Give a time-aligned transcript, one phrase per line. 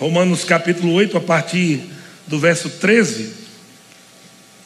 [0.00, 1.82] Romanos capítulo 8, a partir
[2.26, 3.34] do verso 13.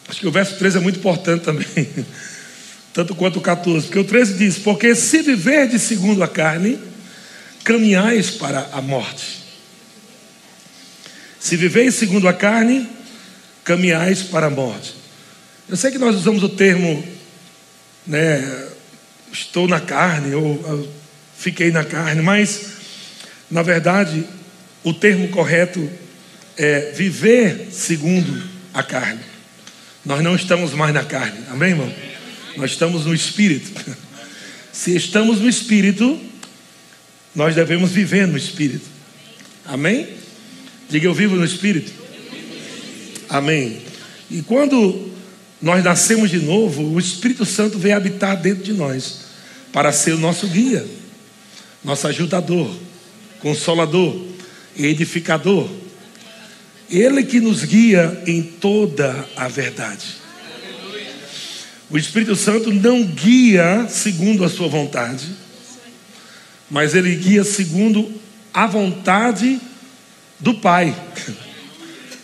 [0.09, 1.67] Acho que o verso 13 é muito importante também,
[2.95, 6.79] tanto quanto o 14, porque o 13 diz: Porque se viver de segundo a carne,
[7.65, 9.43] caminhais para a morte.
[11.41, 12.89] Se viveis segundo a carne,
[13.65, 14.95] caminhais para a morte.
[15.69, 17.05] Eu sei que nós usamos o termo,
[18.07, 18.69] né,
[19.33, 20.89] estou na carne, ou
[21.37, 22.69] fiquei na carne, mas,
[23.51, 24.25] na verdade,
[24.85, 25.91] o termo correto
[26.57, 28.43] é viver segundo
[28.73, 29.21] a carne.
[30.05, 31.93] Nós não estamos mais na carne, amém, irmão?
[32.57, 33.73] Nós estamos no espírito.
[34.71, 36.21] Se estamos no espírito,
[37.35, 38.87] nós devemos viver no espírito,
[39.65, 40.09] amém?
[40.89, 41.93] Diga eu vivo no espírito,
[43.29, 43.81] amém.
[44.31, 45.13] E quando
[45.63, 49.21] nós nascemos de novo, o Espírito Santo vem habitar dentro de nós
[49.73, 50.85] para ser o nosso guia,
[51.83, 52.71] nosso ajudador,
[53.41, 54.34] consolador,
[54.77, 55.69] edificador.
[56.91, 60.07] Ele que nos guia em toda a verdade.
[61.91, 65.27] O Espírito Santo não guia segundo a sua vontade,
[66.71, 68.13] mas ele guia segundo
[68.53, 69.61] a vontade
[70.41, 70.95] do Pai.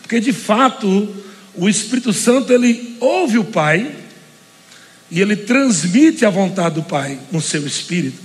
[0.02, 1.14] Porque de fato,
[1.54, 3.94] o Espírito Santo ele ouve o Pai
[5.10, 8.20] e ele transmite a vontade do Pai no seu espírito.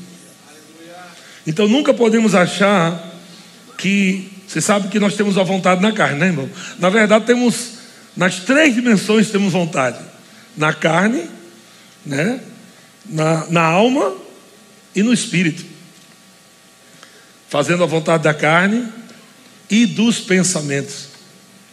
[1.46, 3.15] Então nunca podemos achar
[3.78, 6.50] que você sabe que nós temos a vontade na carne, né, irmão?
[6.80, 7.76] Na verdade, temos
[8.16, 10.00] nas três dimensões temos vontade:
[10.56, 11.30] na carne,
[12.06, 12.40] né?
[13.06, 14.16] Na, na alma
[14.96, 15.64] e no espírito.
[17.50, 18.88] Fazendo a vontade da carne
[19.70, 21.10] e dos pensamentos.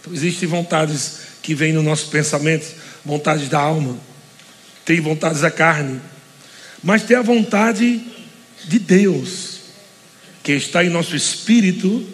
[0.00, 2.66] Então, existem vontades que vêm no nosso pensamento,
[3.04, 3.96] vontades da alma,
[4.84, 6.00] tem vontades da carne,
[6.82, 8.00] mas tem a vontade
[8.64, 9.51] de Deus,
[10.42, 12.06] que está em nosso espírito,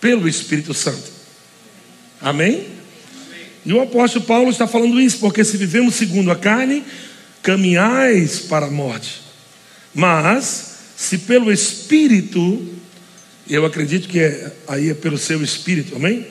[0.00, 1.10] pelo Espírito Santo.
[2.20, 2.66] Amém?
[3.64, 6.82] E o apóstolo Paulo está falando isso, porque se vivemos segundo a carne,
[7.42, 9.20] caminhais para a morte.
[9.94, 12.66] Mas, se pelo Espírito,
[13.48, 16.26] eu acredito que é, aí é pelo seu Espírito, amém?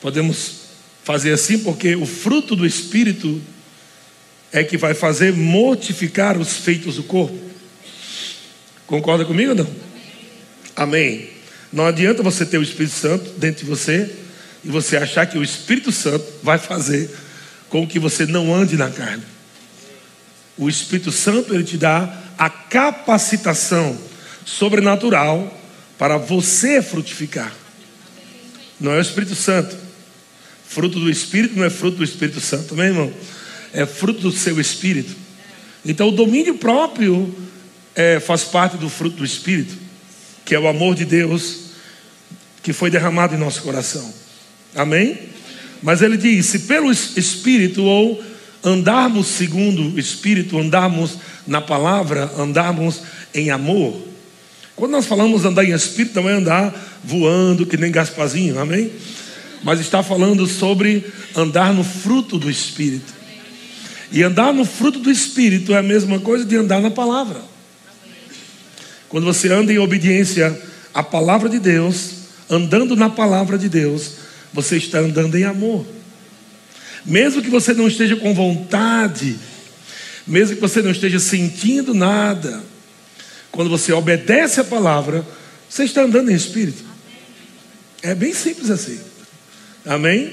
[0.00, 0.64] Podemos
[1.02, 3.40] fazer assim, porque o fruto do Espírito
[4.52, 7.43] é que vai fazer mortificar os feitos do corpo.
[8.86, 9.66] Concorda comigo ou não?
[10.76, 11.28] Amém.
[11.72, 14.10] Não adianta você ter o Espírito Santo dentro de você
[14.64, 17.10] e você achar que o Espírito Santo vai fazer
[17.68, 19.24] com que você não ande na carne.
[20.56, 23.98] O Espírito Santo ele te dá a capacitação
[24.44, 25.60] sobrenatural
[25.98, 27.52] para você frutificar.
[28.78, 29.76] Não é o Espírito Santo.
[30.68, 33.12] Fruto do Espírito não é fruto do Espírito Santo, também, irmão?
[33.72, 35.14] É fruto do seu Espírito.
[35.84, 37.34] Então, o domínio próprio
[37.94, 39.76] é, faz parte do fruto do Espírito,
[40.44, 41.64] que é o amor de Deus
[42.62, 44.12] que foi derramado em nosso coração.
[44.74, 45.18] Amém?
[45.82, 48.22] Mas ele diz: se pelo Espírito ou
[48.64, 53.02] andarmos segundo o Espírito, andarmos na palavra, andarmos
[53.34, 54.02] em amor.
[54.74, 58.90] Quando nós falamos andar em Espírito, não é andar voando que nem Gaspazinho, amém?
[59.62, 61.04] Mas está falando sobre
[61.36, 63.12] andar no fruto do Espírito.
[64.10, 67.53] E andar no fruto do Espírito é a mesma coisa de andar na palavra.
[69.14, 70.60] Quando você anda em obediência
[70.92, 72.14] à palavra de Deus,
[72.50, 74.14] andando na palavra de Deus,
[74.52, 75.86] você está andando em amor.
[77.06, 79.38] Mesmo que você não esteja com vontade,
[80.26, 82.60] mesmo que você não esteja sentindo nada,
[83.52, 85.24] quando você obedece a palavra,
[85.70, 86.82] você está andando em espírito.
[88.02, 88.98] É bem simples assim.
[89.86, 90.32] Amém?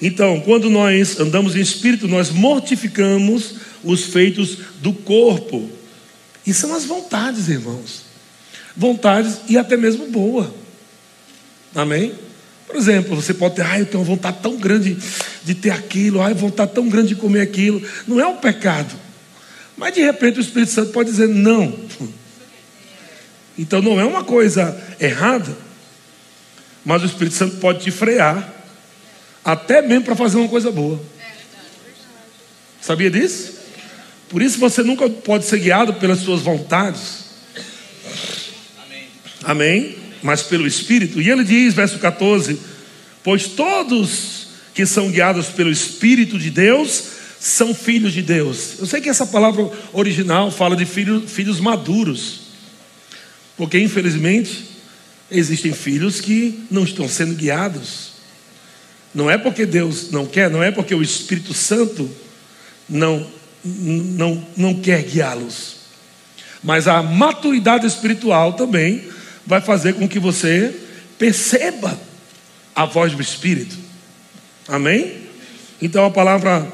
[0.00, 3.54] Então, quando nós andamos em espírito, nós mortificamos
[3.84, 5.81] os feitos do corpo.
[6.46, 8.12] E são as vontades, irmãos
[8.76, 10.52] vontades e até mesmo boa.
[11.74, 12.14] Amém?
[12.66, 14.96] Por exemplo, você pode ter, ah, eu tenho uma vontade tão grande
[15.44, 17.82] de ter aquilo, ah, vontade tão grande de comer aquilo.
[18.06, 18.94] Não é um pecado.
[19.76, 21.78] Mas de repente o Espírito Santo pode dizer não.
[23.58, 25.54] Então não é uma coisa errada,
[26.84, 28.50] mas o Espírito Santo pode te frear,
[29.44, 31.00] até mesmo para fazer uma coisa boa.
[32.80, 33.61] Sabia disso?
[34.32, 37.26] Por isso você nunca pode ser guiado pelas suas vontades.
[39.44, 39.94] Amém?
[40.22, 41.20] Mas pelo Espírito.
[41.20, 42.58] E ele diz, verso 14:
[43.22, 47.04] Pois todos que são guiados pelo Espírito de Deus
[47.38, 48.78] são filhos de Deus.
[48.78, 52.40] Eu sei que essa palavra original fala de filho, filhos maduros,
[53.54, 54.64] porque infelizmente
[55.30, 58.12] existem filhos que não estão sendo guiados.
[59.14, 62.10] Não é porque Deus não quer, não é porque o Espírito Santo
[62.88, 63.26] não,
[63.64, 65.76] não, não quer guiá-los.
[66.62, 69.04] Mas a maturidade espiritual também
[69.46, 70.74] vai fazer com que você
[71.18, 71.98] perceba
[72.74, 73.76] a voz do Espírito.
[74.68, 75.22] Amém?
[75.80, 76.66] Então a palavra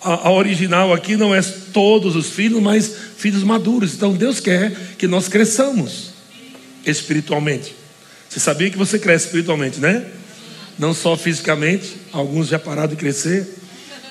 [0.00, 1.40] a, a, original aqui não é
[1.72, 3.94] todos os filhos, mas filhos maduros.
[3.94, 6.10] Então Deus quer que nós cresçamos
[6.84, 7.74] espiritualmente.
[8.28, 10.06] Você sabia que você cresce espiritualmente, né?
[10.78, 13.48] Não só fisicamente, alguns já pararam de crescer.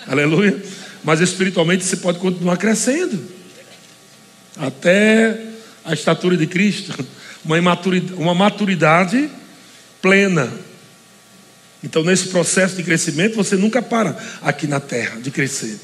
[0.07, 0.61] Aleluia.
[1.03, 3.21] Mas espiritualmente você pode continuar crescendo.
[4.57, 5.39] Até
[5.85, 6.93] a estatura de Cristo,
[7.45, 9.29] uma maturidade, uma maturidade
[10.01, 10.51] plena.
[11.83, 15.79] Então, nesse processo de crescimento, você nunca para aqui na terra de crescer.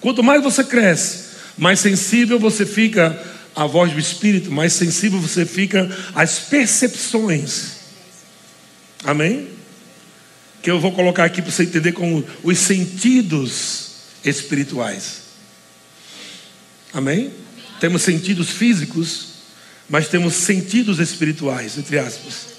[0.00, 3.20] Quanto mais você cresce, mais sensível você fica
[3.54, 7.80] à voz do Espírito, mais sensível você fica às percepções.
[9.04, 9.48] Amém?
[10.62, 13.89] Que eu vou colocar aqui para você entender como os sentidos
[14.24, 15.22] espirituais.
[16.92, 17.32] Amém?
[17.78, 19.28] Temos sentidos físicos,
[19.88, 22.50] mas temos sentidos espirituais, entre aspas.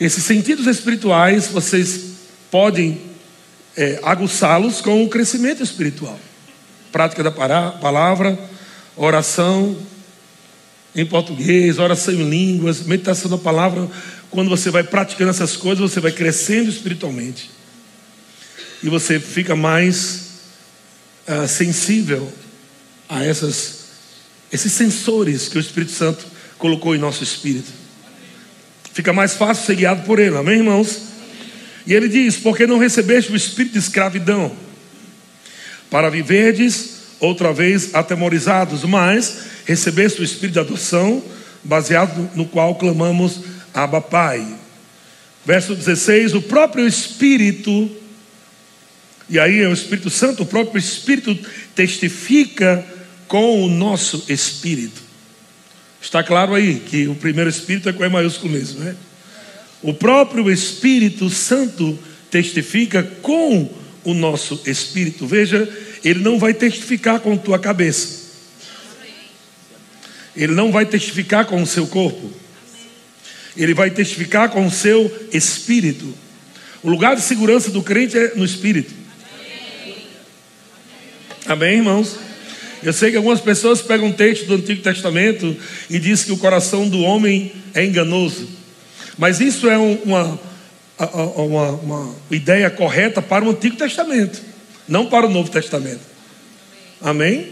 [0.00, 2.14] Esses sentidos espirituais, vocês
[2.50, 3.00] podem
[3.76, 6.18] é, aguçá-los com o crescimento espiritual.
[6.92, 8.38] Prática da palavra,
[8.96, 9.76] oração
[10.94, 13.88] em português, oração em línguas, meditação da palavra.
[14.30, 17.50] Quando você vai praticando essas coisas, você vai crescendo espiritualmente.
[18.82, 20.23] E você fica mais
[21.28, 22.30] uh, sensível
[23.08, 23.84] a essas,
[24.52, 26.24] esses sensores que o Espírito Santo
[26.58, 27.70] colocou em nosso espírito.
[28.92, 31.14] Fica mais fácil ser guiado por Ele, amém, irmãos?
[31.86, 34.52] E ele diz: Porque não recebeste o espírito de escravidão,
[35.90, 41.22] para viverdes outra vez atemorizados, mas recebeste o espírito de adoção,
[41.62, 43.40] baseado no qual clamamos
[43.72, 44.46] Abba Pai.
[45.44, 47.90] Verso 16: O próprio Espírito,
[49.34, 51.36] e aí é o Espírito Santo, o próprio Espírito
[51.74, 52.84] testifica
[53.26, 55.04] com o nosso espírito
[56.04, 58.94] Está claro aí que o primeiro Espírito é com E maiúsculo mesmo, né?
[59.82, 61.98] O próprio Espírito Santo
[62.30, 63.72] testifica com
[64.04, 65.26] o nosso espírito.
[65.26, 65.66] Veja,
[66.04, 68.22] ele não vai testificar com tua cabeça.
[70.36, 72.30] Ele não vai testificar com o seu corpo.
[73.56, 76.12] Ele vai testificar com o seu espírito.
[76.82, 78.92] O lugar de segurança do crente é no espírito.
[81.46, 82.16] Amém, irmãos?
[82.82, 85.54] Eu sei que algumas pessoas pegam um texto do Antigo Testamento
[85.90, 88.48] e diz que o coração do homem é enganoso.
[89.18, 90.40] Mas isso é uma,
[91.36, 94.40] uma, uma ideia correta para o Antigo Testamento,
[94.88, 96.00] não para o Novo Testamento.
[96.98, 97.48] Amém?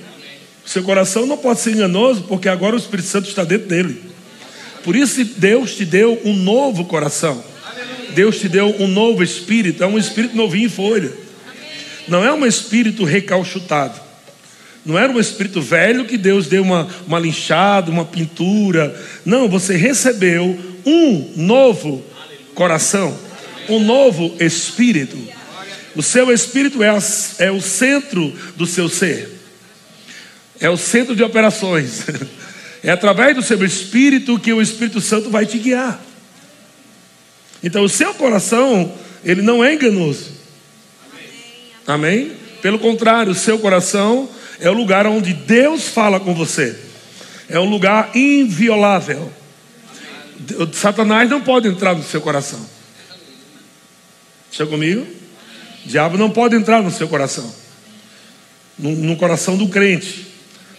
[0.65, 4.01] Seu coração não pode ser enganoso, porque agora o Espírito Santo está dentro dele.
[4.83, 7.45] Por isso Deus te deu um novo coração.
[8.15, 11.22] Deus te deu um novo espírito, é um espírito novinho em folha.
[12.09, 14.01] Não é um espírito recalchutado.
[14.85, 18.95] Não era um espírito velho que Deus deu uma, uma linchada, uma pintura.
[19.25, 22.05] Não, você recebeu um novo
[22.55, 23.17] coração,
[23.69, 25.17] um novo espírito.
[25.95, 26.89] O seu espírito é,
[27.39, 29.31] é o centro do seu ser,
[30.59, 32.05] é o centro de operações.
[32.85, 36.03] É através do seu espírito que o Espírito Santo vai te guiar.
[37.63, 38.93] Então, o seu coração,
[39.25, 40.33] ele não é enganoso.
[41.87, 42.33] Amém?
[42.61, 44.29] Pelo contrário, seu coração
[44.61, 46.79] é o lugar onde Deus fala com você.
[47.49, 49.33] É um lugar inviolável.
[50.73, 52.65] Satanás não pode entrar no seu coração.
[54.51, 55.07] Está comigo?
[55.85, 57.53] O diabo não pode entrar no seu coração.
[58.79, 60.27] No, no, coração do crente.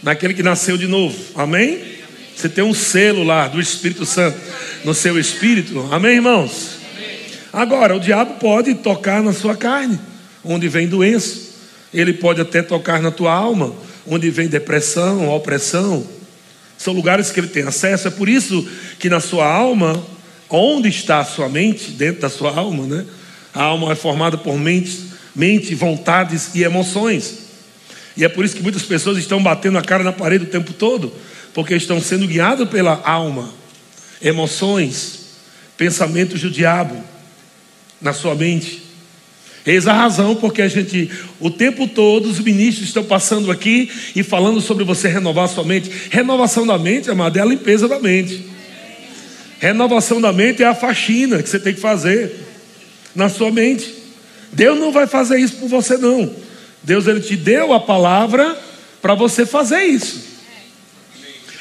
[0.02, 1.18] Naquele que nasceu de novo.
[1.36, 1.82] Amém?
[2.36, 4.38] Você tem um selo lá do Espírito Santo
[4.84, 5.88] no seu espírito.
[5.92, 6.78] Amém, irmãos?
[7.52, 10.00] Agora, o diabo pode tocar na sua carne,
[10.44, 11.54] onde vem doença.
[11.94, 13.74] Ele pode até tocar na tua alma,
[14.06, 16.06] onde vem depressão, opressão.
[16.78, 18.08] São lugares que ele tem acesso.
[18.08, 18.68] É por isso
[19.00, 20.04] que na sua alma,
[20.50, 23.06] onde está a sua mente, dentro da sua alma, né?
[23.54, 27.44] A alma é formada por mente, mente, vontades e emoções.
[28.18, 30.74] E é por isso que muitas pessoas estão batendo a cara na parede o tempo
[30.74, 31.14] todo,
[31.54, 33.50] porque estão sendo guiados pela alma,
[34.22, 35.20] emoções,
[35.78, 37.04] pensamentos do diabo
[38.02, 38.84] na sua mente.
[39.66, 44.22] Eis a razão porque a gente, o tempo todo, os ministros estão passando aqui e
[44.22, 45.90] falando sobre você renovar sua mente.
[46.10, 48.46] Renovação da mente, amado, é a limpeza da mente.
[49.60, 52.36] Renovação da mente é a faxina que você tem que fazer
[53.16, 53.94] na sua mente.
[54.52, 56.30] Deus não vai fazer isso por você, não.
[56.84, 58.58] Deus ele te deu a palavra
[59.02, 60.34] para você fazer isso.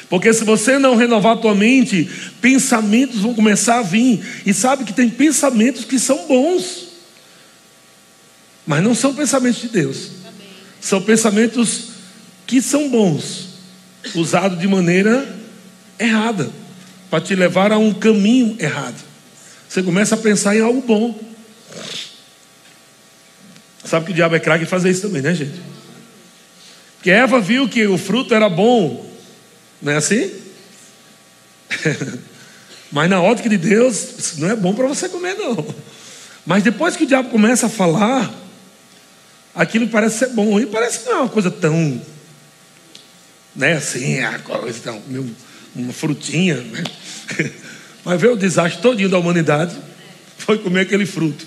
[0.09, 2.09] Porque se você não renovar a tua mente,
[2.41, 4.21] pensamentos vão começar a vir.
[4.45, 6.82] E sabe que tem pensamentos que são bons.
[8.65, 10.09] Mas não são pensamentos de Deus.
[10.79, 11.89] São pensamentos
[12.45, 13.49] que são bons,
[14.15, 15.27] usados de maneira
[15.99, 16.49] errada.
[17.09, 18.99] para te levar a um caminho errado.
[19.69, 21.19] Você começa a pensar em algo bom.
[23.85, 25.61] Sabe que o diabo é craque em fazer isso também, né, gente?
[26.95, 29.07] Porque Eva viu que o fruto era bom,
[29.81, 30.31] não é assim?
[32.91, 35.65] Mas na ótica de Deus, isso não é bom para você comer, não.
[36.45, 38.33] Mas depois que o diabo começa a falar,
[39.53, 40.59] aquilo parece ser bom.
[40.59, 42.01] E parece que não é uma coisa tão.
[43.55, 45.01] Né, assim, a coisa tão,
[45.75, 46.55] uma frutinha.
[46.55, 46.83] Né?
[48.03, 49.75] Mas veio o desastre todinho da humanidade.
[50.37, 51.45] Foi comer aquele fruto.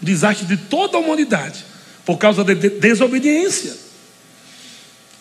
[0.00, 1.64] O desastre de toda a humanidade.
[2.04, 3.76] Por causa da de desobediência.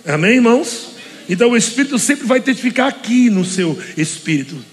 [0.05, 0.89] Amém, irmãos?
[1.27, 4.63] Então o Espírito sempre vai testificar aqui no seu espírito.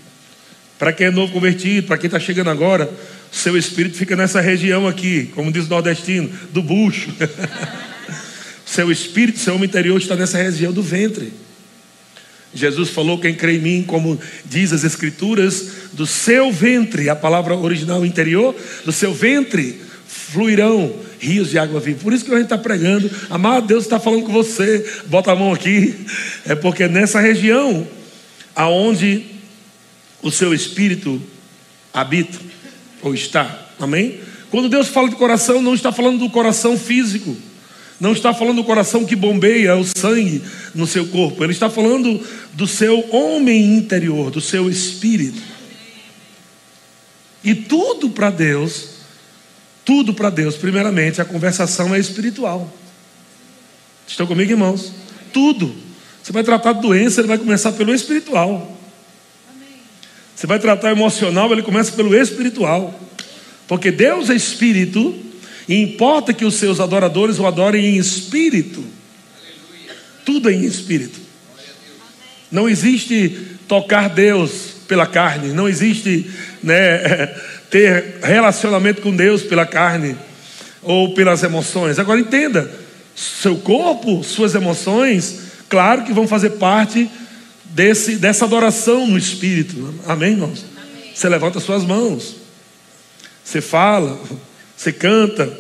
[0.79, 2.93] Para quem é novo convertido, para quem está chegando agora,
[3.33, 7.09] seu espírito fica nessa região aqui, como diz o nordestino, do bucho.
[8.67, 11.33] seu espírito, seu homem interior está nessa região do ventre.
[12.55, 17.57] Jesus falou: quem crê em mim, como diz as Escrituras, do seu ventre, a palavra
[17.57, 22.01] original interior, do seu ventre fluirão rios de água viva.
[22.03, 23.11] Por isso que a gente está pregando.
[23.31, 24.87] Amado Deus está falando com você.
[25.07, 25.95] Bota a mão aqui.
[26.45, 27.87] É porque nessa região
[28.55, 29.25] aonde
[30.21, 31.21] o seu espírito
[31.95, 32.52] habita
[33.03, 33.69] ou está.
[33.79, 34.21] Amém?
[34.51, 37.37] Quando Deus fala de coração, não está falando do coração físico.
[38.01, 40.43] Não está falando do coração que bombeia o sangue
[40.75, 41.43] no seu corpo.
[41.45, 42.21] Ele está falando
[42.53, 45.41] do seu homem interior, do seu espírito.
[47.45, 48.93] E tudo para Deus
[49.85, 52.73] tudo para Deus, primeiramente, a conversação é espiritual.
[54.07, 54.93] Estão comigo, irmãos?
[55.33, 55.75] Tudo.
[56.23, 58.79] Você vai tratar de doença, ele vai começar pelo espiritual.
[60.35, 62.99] Você vai tratar emocional, ele começa pelo espiritual.
[63.69, 65.15] Porque Deus é espírito,
[65.69, 68.85] e importa que os seus adoradores o adorem em espírito.
[70.25, 71.21] Tudo é em espírito.
[72.51, 76.31] Não existe tocar Deus pela carne, não existe
[76.63, 77.27] né,
[77.71, 80.17] ter relacionamento com Deus pela carne
[80.83, 81.99] ou pelas emoções.
[81.99, 82.71] Agora entenda,
[83.15, 87.09] seu corpo, suas emoções, claro que vão fazer parte
[87.73, 89.95] desse, dessa adoração no espírito.
[90.07, 90.65] Amém, irmãos?
[90.77, 91.13] Amém.
[91.15, 92.37] Você levanta suas mãos,
[93.45, 94.21] você fala,
[94.77, 95.59] você canta,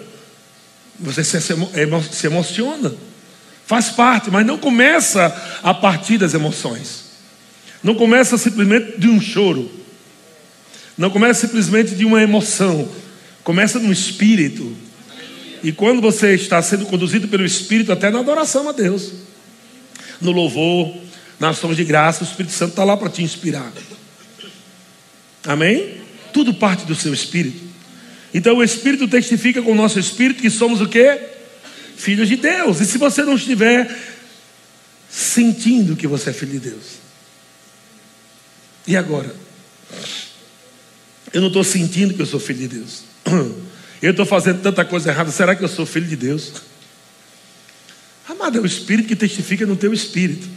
[0.99, 2.95] você se, se emociona.
[3.67, 7.05] Faz parte, mas não começa a partir das emoções.
[7.83, 9.71] Não começa simplesmente de um choro.
[10.97, 12.89] Não começa simplesmente de uma emoção,
[13.43, 14.77] começa no espírito.
[15.63, 19.13] E quando você está sendo conduzido pelo espírito, até na adoração a Deus,
[20.21, 20.95] no louvor,
[21.39, 23.73] na ação de graça, o Espírito Santo está lá para te inspirar.
[25.45, 26.01] Amém?
[26.33, 27.61] Tudo parte do seu espírito.
[28.33, 31.21] Então o Espírito testifica com o nosso espírito que somos o quê?
[31.97, 32.81] Filhos de Deus.
[32.81, 33.91] E se você não estiver
[35.11, 37.03] sentindo que você é filho de Deus?
[38.87, 39.35] E agora?
[41.33, 43.03] Eu não estou sentindo que eu sou filho de Deus.
[44.03, 45.31] Eu estou fazendo tanta coisa errada.
[45.31, 46.55] Será que eu sou filho de Deus?
[48.29, 50.49] Amado, é o Espírito que testifica no teu espírito.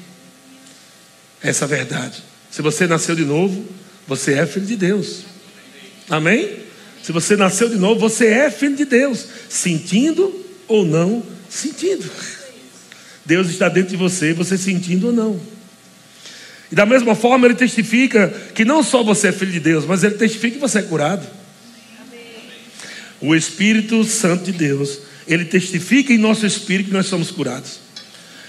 [1.45, 2.23] Essa verdade.
[2.49, 3.63] Se você nasceu de novo,
[4.07, 5.19] você é filho de Deus.
[6.09, 6.57] Amém?
[7.03, 12.09] Se você nasceu de novo, você é filho de Deus, sentindo ou não sentindo.
[13.23, 15.39] Deus está dentro de você, você sentindo ou não.
[16.71, 20.03] E da mesma forma, ele testifica que não só você é filho de Deus, mas
[20.03, 21.27] ele testifica que você é curado.
[23.21, 24.97] O Espírito Santo de Deus,
[25.27, 27.84] ele testifica em nosso espírito que nós somos curados.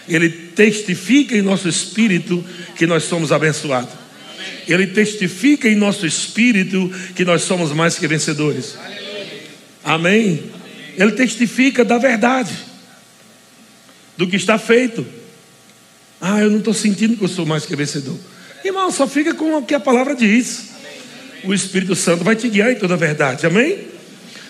[0.09, 2.45] Ele testifica em nosso espírito
[2.77, 3.93] que nós somos abençoados.
[4.69, 8.77] Ele testifica em nosso espírito que nós somos mais que vencedores.
[9.85, 10.45] Amém?
[10.97, 12.53] Ele testifica da verdade,
[14.17, 15.07] do que está feito.
[16.21, 18.19] Ah, eu não estou sentindo que eu sou mais que vencedor.
[18.65, 20.71] Irmão, só fica com o que a palavra diz.
[21.45, 23.47] O Espírito Santo vai te guiar em toda a verdade.
[23.47, 23.87] Amém?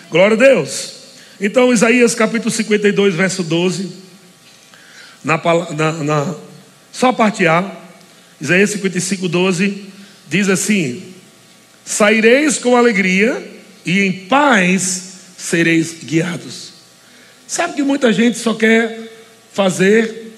[0.09, 0.93] Glória a Deus.
[1.39, 4.06] Então, Isaías capítulo 52, verso 12.
[5.27, 5.37] Na,
[5.75, 6.35] na, na,
[6.89, 7.69] só a parte A.
[8.39, 9.85] Isaías 55, 12.
[10.29, 11.13] Diz assim:
[11.83, 13.45] Saireis com alegria
[13.85, 15.03] e em paz
[15.37, 16.71] sereis guiados.
[17.45, 19.11] Sabe que muita gente só quer
[19.51, 20.31] fazer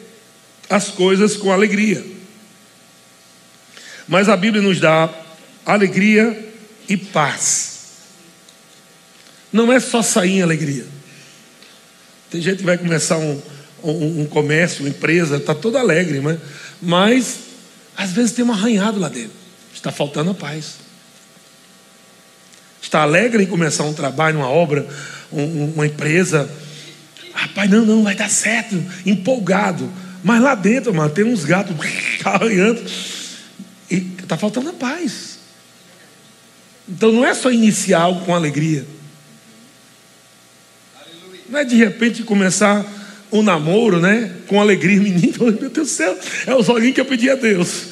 [0.68, 2.04] as coisas com alegria.
[4.08, 5.08] Mas a Bíblia nos dá
[5.68, 6.52] alegria
[6.88, 7.78] e paz.
[9.54, 10.88] Não é só sair em alegria.
[12.32, 13.40] Tem gente que vai começar um,
[13.84, 16.40] um, um comércio, uma empresa, está todo alegre, mas,
[16.82, 17.40] mas
[17.96, 19.32] às vezes tem um arranhado lá dentro.
[19.74, 20.76] Está faltando a paz.
[22.82, 24.88] Está alegre em começar um trabalho, uma obra,
[25.32, 26.50] um, uma empresa.
[27.34, 28.76] Rapaz, não, não, vai dar certo.
[29.06, 29.92] Empolgado
[30.24, 31.76] Mas lá dentro, mano, tem uns gatos
[32.24, 32.84] arranhando.
[33.92, 35.40] E está faltando a paz.
[36.88, 38.86] Então não é só iniciar algo com alegria.
[41.48, 42.86] Não é de repente começar
[43.32, 44.32] um namoro, né?
[44.48, 45.46] Com alegria, menino.
[45.60, 47.92] Meu Deus do céu, é os olhinhos que eu pedi a Deus.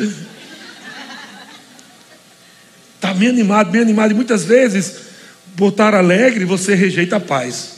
[2.95, 4.11] Está bem animado, bem animado.
[4.11, 4.95] E muitas vezes,
[5.55, 7.77] por estar alegre, você rejeita a paz.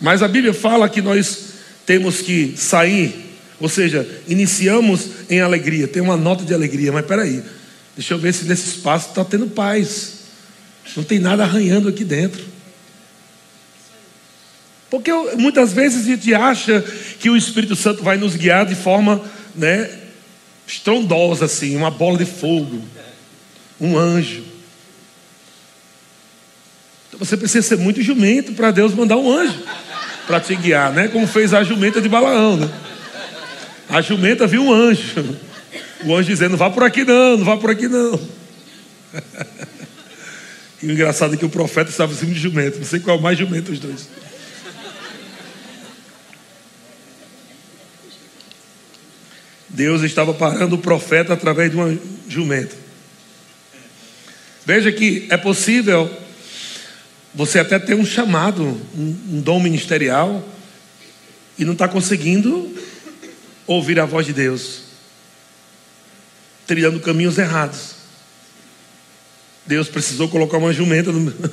[0.00, 1.46] Mas a Bíblia fala que nós
[1.86, 3.14] temos que sair,
[3.58, 7.42] ou seja, iniciamos em alegria, tem uma nota de alegria, mas peraí,
[7.96, 10.14] deixa eu ver se nesse espaço está tendo paz,
[10.96, 12.55] não tem nada arranhando aqui dentro.
[14.90, 16.80] Porque muitas vezes a gente acha
[17.18, 19.20] que o Espírito Santo vai nos guiar de forma
[19.54, 19.90] né,
[20.66, 22.80] estrondosa, assim, uma bola de fogo,
[23.80, 24.44] um anjo.
[27.08, 29.62] Então você precisa ser muito jumento para Deus mandar um anjo
[30.26, 31.08] para te guiar, né?
[31.08, 32.70] Como fez a jumenta de Balaão, né?
[33.88, 35.36] A jumenta viu um anjo.
[36.04, 38.20] O anjo dizendo: vá por aqui não, não vá por aqui não.
[40.82, 42.78] E o engraçado é que o profeta estava em cima de jumento.
[42.78, 44.08] Não sei qual é o mais jumento os dois.
[49.76, 52.74] Deus estava parando o profeta através de uma jumenta.
[54.64, 56.10] Veja que é possível
[57.34, 60.42] você até ter um chamado, um, um dom ministerial,
[61.58, 62.74] e não está conseguindo
[63.66, 64.80] ouvir a voz de Deus,
[66.66, 67.96] trilhando caminhos errados.
[69.66, 71.10] Deus precisou colocar uma jumenta,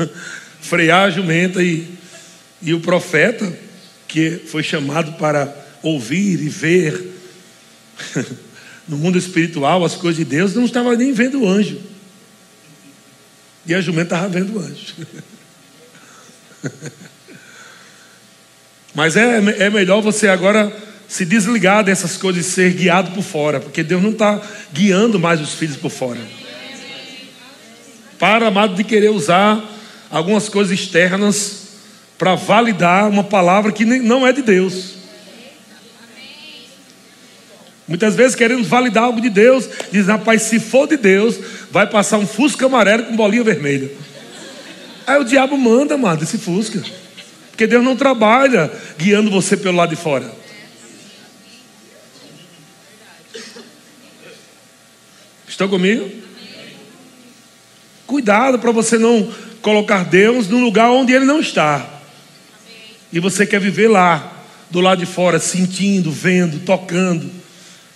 [0.61, 1.89] frear a jumenta e,
[2.61, 3.53] e o profeta,
[4.07, 5.53] que foi chamado para
[5.83, 7.13] ouvir e ver
[8.87, 11.79] no mundo espiritual as coisas de Deus, não estava nem vendo o anjo.
[13.65, 14.93] E a jumenta estava vendo o anjo.
[18.93, 20.71] Mas é, é melhor você agora
[21.07, 24.41] se desligar dessas coisas e ser guiado por fora, porque Deus não está
[24.71, 26.19] guiando mais os filhos por fora.
[28.19, 29.63] Para, amado, de querer usar
[30.09, 31.63] algumas coisas externas
[32.17, 35.02] para validar uma palavra que não é de Deus.
[37.87, 41.37] Muitas vezes queremos validar algo de Deus, diz, rapaz, se for de Deus,
[41.69, 43.91] vai passar um fusca amarelo com bolinha vermelha.
[45.05, 46.81] Aí o diabo manda, amado, esse fusca.
[47.49, 50.31] Porque Deus não trabalha guiando você pelo lado de fora.
[55.47, 56.09] Estão comigo?
[58.07, 62.01] Cuidado para você não colocar Deus num lugar onde Ele não está.
[63.11, 67.42] E você quer viver lá, do lado de fora, sentindo, vendo, tocando.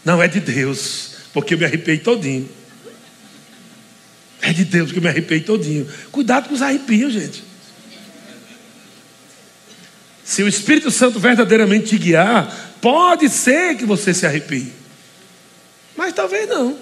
[0.08, 2.48] Não é de Deus, porque eu me arrepiei todinho.
[4.42, 5.86] É de Deus que eu me arrepiei todinho.
[6.14, 7.44] Cuidado com os arrepios, gente.
[10.24, 14.72] Se o Espírito Santo verdadeiramente te guiar, pode ser que você se arrepie.
[15.98, 16.80] Mas talvez não.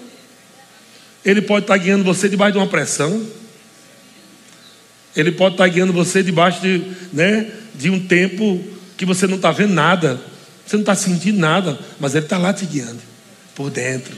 [1.24, 3.26] Ele pode estar guiando você debaixo de uma pressão.
[5.16, 6.80] Ele pode estar guiando você debaixo de,
[7.12, 8.64] né, de um tempo
[8.96, 10.20] que você não está vendo nada.
[10.64, 11.76] Você não está sentindo nada.
[11.98, 13.15] Mas Ele está lá te guiando.
[13.56, 14.14] Por dentro.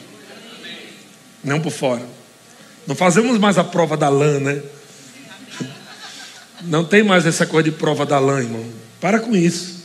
[1.43, 2.05] Não por fora.
[2.87, 4.61] Não fazemos mais a prova da lã, né?
[6.63, 8.65] Não tem mais essa coisa de prova da lã, irmão.
[9.01, 9.79] Para com isso.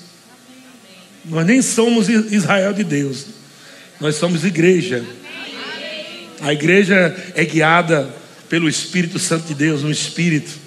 [1.24, 3.28] Nós nem somos Israel de Deus.
[4.00, 5.06] Nós somos igreja.
[6.42, 8.14] A igreja é guiada
[8.50, 10.63] pelo Espírito Santo de Deus, no Espírito.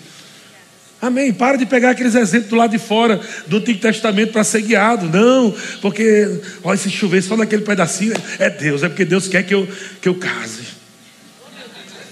[1.00, 1.32] Amém.
[1.32, 5.06] Para de pegar aqueles exemplos do lado de fora do Antigo Testamento para ser guiado.
[5.08, 9.54] Não, porque, olha, se chover só naquele pedacinho, é Deus, é porque Deus quer que
[9.54, 9.68] eu,
[10.00, 10.76] que eu case.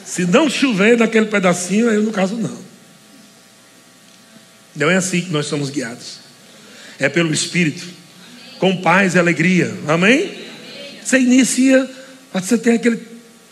[0.05, 2.64] Se não chover naquele pedacinho, aí no caso não.
[4.77, 6.18] Não é assim que nós somos guiados.
[6.99, 7.85] É pelo Espírito,
[8.59, 9.75] com paz e alegria.
[9.88, 10.44] Amém?
[11.03, 11.88] Você inicia,
[12.33, 13.01] você tem aquele,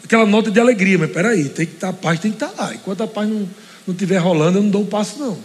[0.05, 2.75] aquela nota de alegria, mas peraí, tem que estar, a paz tem que estar lá.
[2.75, 3.49] Enquanto a paz não
[3.87, 5.38] não estiver rolando, eu não dou um passo, não.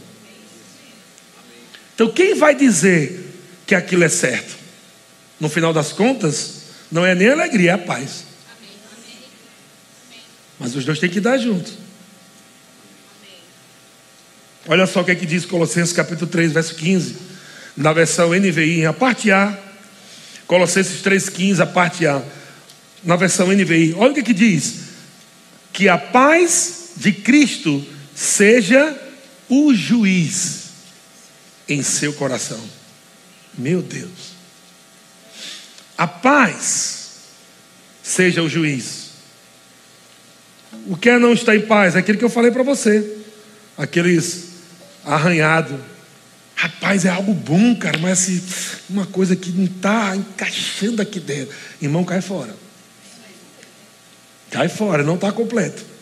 [1.95, 3.33] Então, quem vai dizer
[3.65, 4.55] que aquilo é certo?
[5.39, 8.25] No final das contas, não é nem alegria, é a paz.
[10.59, 11.71] Mas os dois têm que dar junto.
[14.67, 17.15] Olha só o que é que diz Colossenses capítulo 3, verso 15.
[17.75, 19.57] Na versão NVI, a parte A.
[20.45, 22.21] Colossenses 3,15, a parte A.
[23.03, 23.93] Na versão NVI.
[23.97, 24.75] Olha o que é que diz.
[25.71, 27.85] Que a paz de Cristo
[28.17, 28.99] seja
[29.47, 30.69] o juiz
[31.69, 32.59] em seu coração.
[33.55, 34.35] Meu Deus.
[35.95, 37.09] A paz
[38.01, 39.11] seja o juiz.
[40.87, 41.95] O que é não estar em paz?
[41.95, 43.17] É aquilo que eu falei para você.
[43.77, 44.47] Aqueles
[45.05, 45.79] arranhados,
[46.55, 48.43] Rapaz, é algo bom, cara, mas assim,
[48.89, 51.55] uma coisa que não está encaixando aqui dentro.
[51.79, 52.55] Irmão, cai fora.
[54.49, 55.96] Cai fora, não está completo.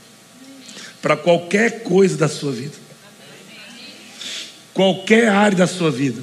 [1.05, 2.73] Para qualquer coisa da sua vida.
[4.73, 6.19] Qualquer área da sua vida.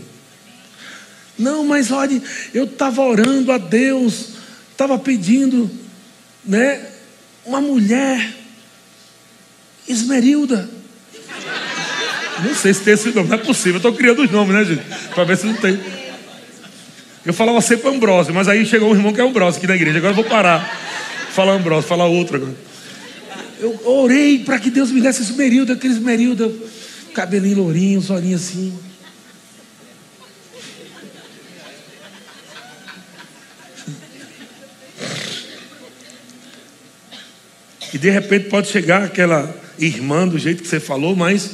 [1.39, 2.21] Não, mas olha,
[2.53, 4.31] eu estava orando a Deus,
[4.73, 5.71] estava pedindo,
[6.45, 6.85] né,
[7.47, 8.35] uma mulher,
[9.89, 10.69] Esmerilda.
[12.45, 13.75] Não sei se tem esse nome, não é possível.
[13.75, 14.83] Eu estou criando os nomes, né, gente?
[15.15, 15.79] Para ver se não tem.
[17.25, 19.99] Eu falava sempre Ambrósio, mas aí chegou um irmão que é Ambrósio aqui na igreja.
[19.99, 20.77] Agora eu vou parar.
[21.31, 22.72] Falar Ambrósio, falar outro agora.
[23.63, 26.53] Eu orei para que Deus me desse esmerilda, aquele esmerilda,
[27.15, 28.77] cabelinho lourinho, os assim.
[37.95, 41.49] E de repente pode chegar aquela irmã do jeito que você falou, mas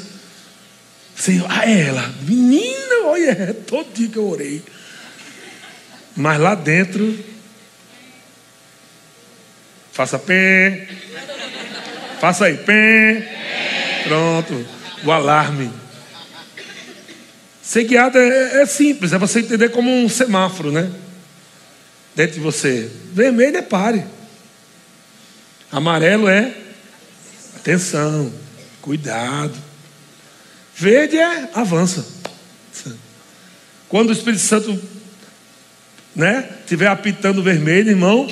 [1.15, 4.63] Senhor, ah, é ela, menina, olha, é todo dia que eu orei.
[6.17, 7.23] Mas lá dentro,
[9.93, 10.89] faça pé,
[12.21, 12.59] faça aí,
[14.05, 14.67] pronto,
[15.05, 15.71] o alarme.
[17.63, 20.91] Ser guiado é, é, simples, é você entender como um semáforo, né?
[22.15, 22.91] Dentro de você.
[23.13, 24.05] Vermelho é pare.
[25.71, 26.55] Amarelo é
[27.57, 28.33] atenção,
[28.81, 29.55] cuidado.
[30.75, 32.07] Verde é avança.
[33.89, 34.81] Quando o Espírito Santo
[36.15, 38.29] né, estiver apitando vermelho, irmão,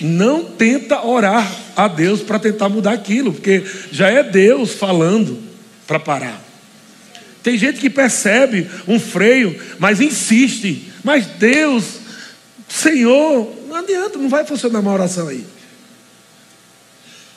[0.00, 5.40] não tenta orar a Deus para tentar mudar aquilo, porque já é Deus falando
[5.86, 6.42] para parar.
[7.42, 10.90] Tem gente que percebe um freio, mas insiste.
[11.04, 11.84] Mas Deus,
[12.68, 15.46] Senhor, não adianta, não vai funcionar uma oração aí.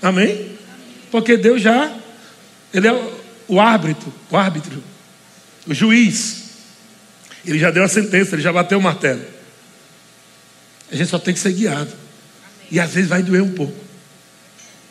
[0.02, 0.52] Amém?
[1.12, 1.94] Porque Deus já,
[2.74, 3.12] Ele é
[3.48, 4.84] o árbitro, o árbitro,
[5.68, 6.48] o juiz,
[7.46, 9.22] ele já deu a sentença, ele já bateu o martelo.
[10.92, 11.92] A gente só tem que ser guiado.
[12.72, 13.76] E às vezes vai doer um pouco.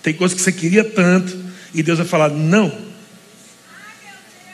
[0.02, 1.36] Tem coisas que você queria tanto,
[1.74, 2.72] e Deus vai falar, não.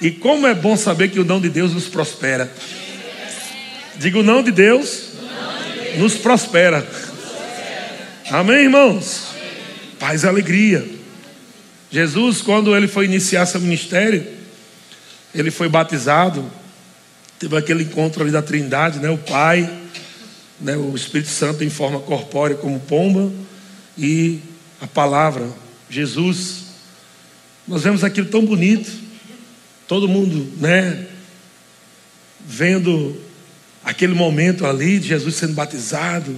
[0.00, 2.52] E como é bom saber que o não de Deus nos prospera.
[3.96, 5.10] Diga o não de Deus
[5.96, 6.86] nos prospera.
[8.30, 9.28] Amém, irmãos?
[9.98, 10.84] Paz e alegria.
[11.90, 14.26] Jesus, quando ele foi iniciar seu ministério,
[15.34, 16.50] ele foi batizado,
[17.38, 19.10] teve aquele encontro ali da Trindade, né?
[19.10, 19.70] O Pai,
[20.60, 20.76] né?
[20.76, 23.32] o Espírito Santo em forma corpórea como pomba
[23.96, 24.40] e
[24.80, 25.48] a palavra,
[25.88, 26.62] Jesus.
[27.66, 28.90] Nós vemos aquilo tão bonito,
[29.86, 31.06] todo mundo, né?
[32.44, 33.16] Vendo
[33.84, 36.34] aquele momento ali de Jesus sendo batizado.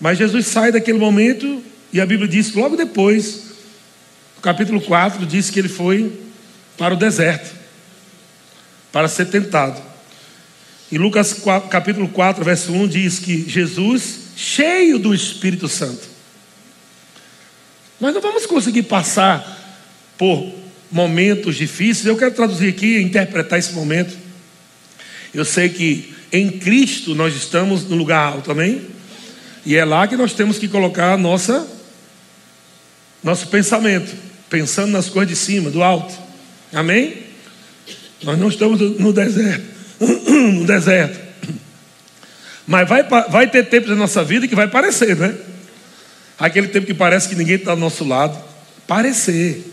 [0.00, 1.62] Mas Jesus sai daquele momento
[1.92, 3.44] e a Bíblia diz logo depois
[4.36, 6.12] o capítulo 4 diz que ele foi
[6.76, 7.54] para o deserto
[8.92, 9.80] para ser tentado.
[10.90, 16.08] E Lucas 4, capítulo 4, verso 1 diz que Jesus, cheio do Espírito Santo.
[18.00, 19.54] Nós não vamos conseguir passar
[20.16, 20.52] por
[20.90, 22.06] momentos difíceis.
[22.06, 24.16] Eu quero traduzir aqui, interpretar esse momento.
[25.34, 28.82] Eu sei que em Cristo nós estamos no lugar alto, amém?
[29.64, 31.66] E é lá que nós temos que colocar nossa
[33.22, 34.14] nosso pensamento,
[34.48, 36.14] pensando nas coisas de cima, do alto.
[36.72, 37.24] Amém?
[38.22, 39.66] Nós não estamos no deserto,
[40.52, 41.18] no deserto.
[42.66, 45.34] Mas vai, vai ter tempos na nossa vida que vai parecer, né?
[46.38, 48.36] Aquele tempo que parece que ninguém está ao nosso lado.
[48.86, 49.72] Parecer.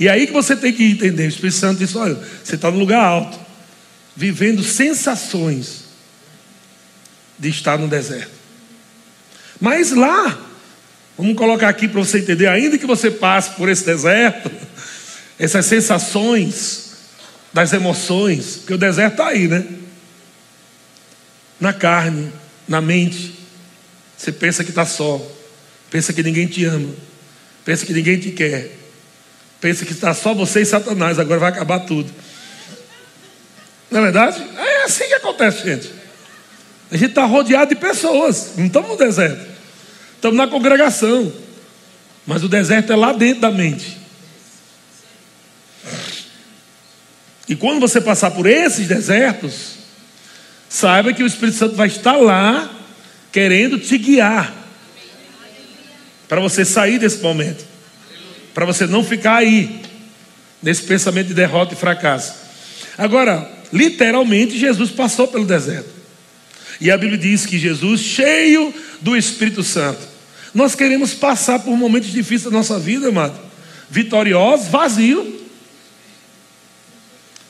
[0.00, 1.24] E aí que você tem que entender.
[1.24, 3.38] O Espírito Santo diz: olha, você está no lugar alto,
[4.16, 5.84] vivendo sensações
[7.38, 8.32] de estar no deserto.
[9.60, 10.38] Mas lá,
[11.16, 14.50] Vamos colocar aqui para você entender, ainda que você passe por esse deserto,
[15.38, 16.91] essas sensações
[17.52, 19.64] das emoções, porque o deserto está aí, né?
[21.60, 22.32] Na carne,
[22.66, 23.34] na mente.
[24.16, 25.20] Você pensa que está só,
[25.90, 26.94] pensa que ninguém te ama,
[27.64, 28.76] pensa que ninguém te quer,
[29.60, 32.12] pensa que está só você e Satanás, agora vai acabar tudo.
[33.90, 34.42] Não é verdade?
[34.56, 35.92] É assim que acontece, gente.
[36.90, 39.52] A gente está rodeado de pessoas, não estamos no deserto.
[40.14, 41.32] Estamos na congregação.
[42.26, 44.01] Mas o deserto é lá dentro da mente.
[47.52, 49.74] E quando você passar por esses desertos,
[50.70, 52.70] saiba que o Espírito Santo vai estar lá,
[53.30, 54.54] querendo te guiar.
[56.26, 57.62] Para você sair desse momento.
[58.54, 59.82] Para você não ficar aí,
[60.62, 62.32] nesse pensamento de derrota e fracasso.
[62.96, 65.90] Agora, literalmente, Jesus passou pelo deserto.
[66.80, 70.00] E a Bíblia diz que Jesus, cheio do Espírito Santo,
[70.54, 73.38] nós queremos passar por momentos difíceis da nossa vida, amado.
[73.90, 75.41] Vitoriosos, vazio.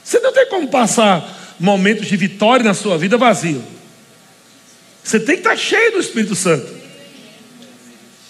[0.05, 3.63] Você não tem como passar momentos de vitória na sua vida vazio.
[5.03, 6.73] Você tem que estar cheio do Espírito Santo.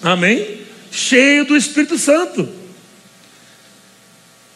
[0.03, 0.63] Amém?
[0.91, 2.49] Cheio do Espírito Santo.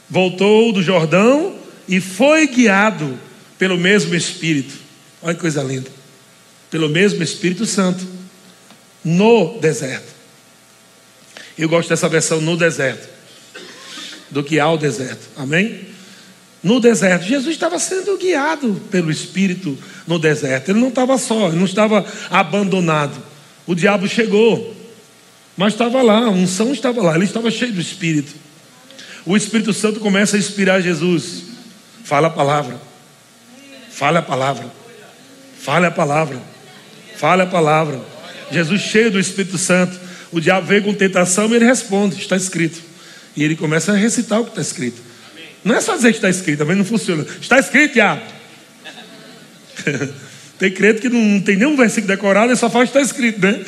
[0.08, 1.56] Voltou do Jordão
[1.88, 3.18] e foi guiado
[3.58, 4.74] pelo mesmo Espírito.
[5.22, 5.90] Olha que coisa linda.
[6.70, 8.06] Pelo mesmo Espírito Santo.
[9.04, 10.14] No deserto.
[11.56, 13.08] Eu gosto dessa versão no deserto.
[14.30, 15.28] Do que ao deserto.
[15.36, 15.95] Amém?
[16.62, 17.24] No deserto.
[17.24, 20.70] Jesus estava sendo guiado pelo Espírito no deserto.
[20.70, 23.16] Ele não estava só, ele não estava abandonado.
[23.66, 24.74] O diabo chegou,
[25.56, 28.32] mas estava lá, a unção estava lá, ele estava cheio do Espírito.
[29.24, 31.42] O Espírito Santo começa a inspirar Jesus.
[32.04, 32.80] Fala a palavra.
[33.90, 34.70] Fala a palavra.
[35.58, 36.40] Fala a palavra.
[37.16, 38.00] Fala a palavra.
[38.52, 39.98] Jesus cheio do Espírito Santo.
[40.30, 42.80] O diabo veio com tentação e ele responde, está escrito.
[43.36, 45.02] E ele começa a recitar o que está escrito.
[45.66, 47.26] Não é só dizer que está escrito, também não funciona.
[47.40, 48.22] Está escrito, diabo.
[50.60, 53.64] tem crente que não tem nenhum versículo decorado, ele só fala que está escrito, né?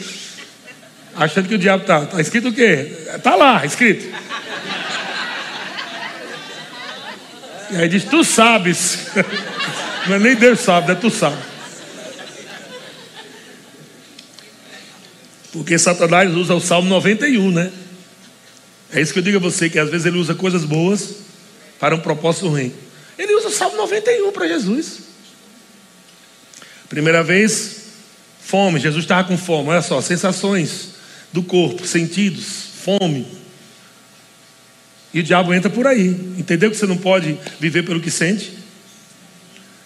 [1.16, 2.04] Achando que o diabo está.
[2.04, 2.92] Está escrito o quê?
[3.16, 4.14] Está lá, escrito.
[7.72, 9.08] E aí diz, tu sabes.
[10.06, 11.36] Não é nem Deus sabe, é tu sabe.
[15.52, 17.72] Porque Satanás usa o Salmo 91, né?
[18.92, 21.26] É isso que eu digo a você, que às vezes ele usa coisas boas
[21.78, 22.72] para um propósito ruim.
[23.18, 25.00] Ele usa o Salmo 91 para Jesus.
[26.88, 27.82] Primeira vez,
[28.40, 28.80] fome.
[28.80, 29.70] Jesus estava com fome.
[29.70, 30.94] Olha só, sensações
[31.32, 32.44] do corpo, sentidos,
[32.82, 33.26] fome.
[35.12, 36.08] E o diabo entra por aí.
[36.38, 38.58] Entendeu que você não pode viver pelo que sente?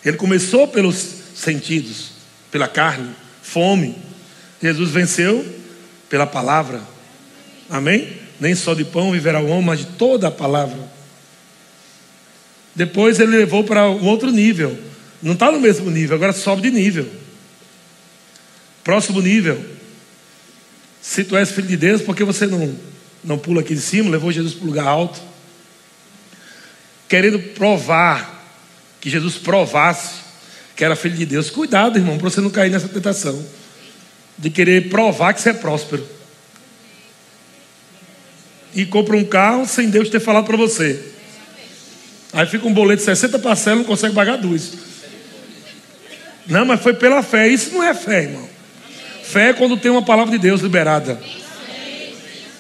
[0.05, 0.97] Ele começou pelos
[1.35, 2.11] sentidos,
[2.51, 3.11] pela carne,
[3.43, 3.97] fome.
[4.61, 5.45] Jesus venceu
[6.09, 6.81] pela palavra.
[7.71, 8.21] Amém?
[8.39, 10.79] Nem só de pão viverá o homem, mas de toda a palavra.
[12.75, 14.79] Depois ele levou para um outro nível.
[15.23, 17.09] Não está no mesmo nível, agora sobe de nível.
[18.83, 19.63] Próximo nível.
[21.01, 22.77] Se tu és filho de Deus, por que você não,
[23.23, 24.11] não pula aqui de cima?
[24.11, 25.21] Levou Jesus para o lugar alto.
[27.09, 28.43] Querendo provar,
[29.01, 30.23] que Jesus provasse
[30.77, 31.51] que era filho de Deus.
[31.51, 33.45] Cuidado, irmão, para você não cair nessa tentação.
[34.39, 36.07] De querer provar que você é próspero.
[38.75, 41.12] E compra um carro sem Deus ter falado para você.
[42.33, 44.73] Aí fica um boleto de 60 parcelas, não consegue pagar duas.
[46.47, 47.47] Não, mas foi pela fé.
[47.49, 48.49] Isso não é fé, irmão.
[49.23, 51.21] Fé é quando tem uma palavra de Deus liberada.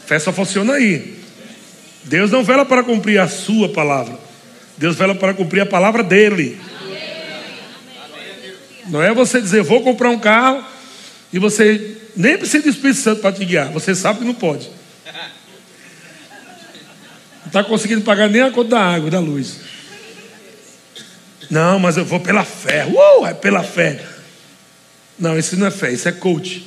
[0.07, 1.19] Fé só funciona aí.
[2.05, 4.19] Deus não vela para cumprir a sua palavra.
[4.77, 6.61] Deus vela para cumprir a palavra dele.
[8.89, 10.63] Não é você dizer, vou comprar um carro
[11.33, 13.71] e você nem precisa do Espírito Santo para te guiar.
[13.71, 14.69] Você sabe que não pode
[17.53, 19.61] está conseguindo pagar nem a conta da água, da luz.
[21.51, 22.87] Não, mas eu vou pela fé.
[22.87, 24.03] Uou, é pela fé.
[25.19, 26.67] Não, isso não é fé, isso é coach.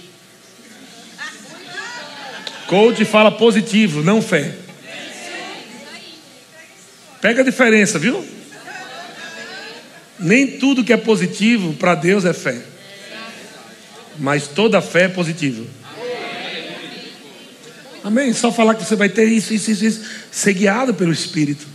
[2.68, 4.54] Coach fala positivo, não fé.
[7.20, 8.24] Pega a diferença, viu?
[10.20, 12.62] Nem tudo que é positivo para Deus é fé.
[14.20, 15.66] Mas toda fé é positiva.
[18.06, 18.32] Amém?
[18.34, 20.02] Só falar que você vai ter isso, isso, isso, isso.
[20.32, 21.66] Ser guiado pelo Espírito.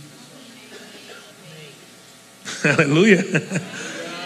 [2.63, 3.27] Aleluia.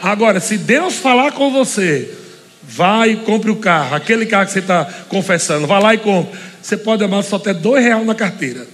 [0.04, 2.14] Agora, se Deus falar com você,
[2.62, 6.40] vai e compre o carro, aquele carro que você está confessando, vai lá e compre.
[6.62, 8.68] Você pode amar só até dois reais na carteira.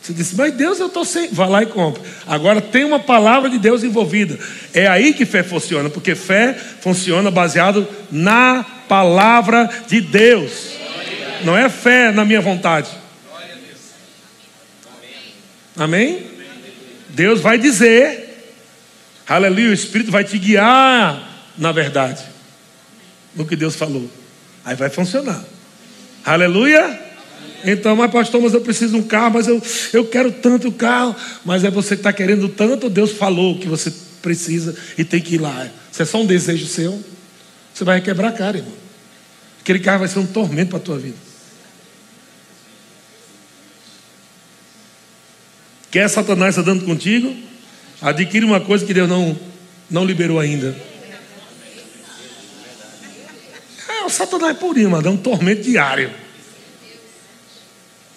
[0.00, 1.28] Você disse, mas Deus, eu estou sem.
[1.32, 2.00] Vai lá e compre.
[2.24, 4.38] Agora tem uma palavra de Deus envolvida.
[4.72, 10.75] É aí que fé funciona, porque fé funciona baseado na palavra de Deus.
[11.44, 12.90] Não é fé na minha vontade.
[15.76, 16.26] Amém?
[17.10, 18.54] Deus vai dizer,
[19.26, 22.22] aleluia, o Espírito vai te guiar na verdade,
[23.34, 24.10] no que Deus falou.
[24.64, 25.42] Aí vai funcionar.
[26.24, 27.04] Aleluia.
[27.64, 30.72] Então, mas pastor, mas eu preciso de um carro, mas eu, eu quero tanto o
[30.72, 31.16] carro.
[31.44, 35.36] Mas é você que está querendo tanto, Deus falou que você precisa e tem que
[35.36, 35.68] ir lá.
[35.90, 37.02] Isso é só um desejo seu.
[37.72, 38.72] Você vai quebrar a cara, irmão.
[39.60, 41.16] Aquele carro vai ser um tormento para a tua vida.
[45.96, 47.34] Quer Satanás andando contigo?
[48.02, 49.34] Adquire uma coisa que Deus não,
[49.88, 50.76] não liberou ainda.
[53.88, 56.10] É, o Satanás é purinho, mano, é um tormento diário.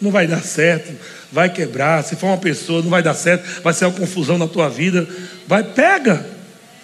[0.01, 0.93] Não vai dar certo,
[1.31, 2.03] vai quebrar.
[2.03, 5.07] Se for uma pessoa, não vai dar certo, vai ser uma confusão na tua vida.
[5.47, 6.29] Vai, pega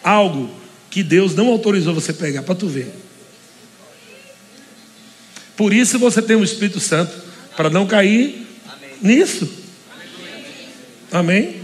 [0.01, 0.49] algo
[0.89, 2.89] que Deus não autorizou você pegar, para tu ver.
[5.57, 7.11] Por isso você tem o Espírito Santo,
[7.57, 8.47] para não cair
[9.01, 9.64] nisso.
[11.15, 11.61] Amém?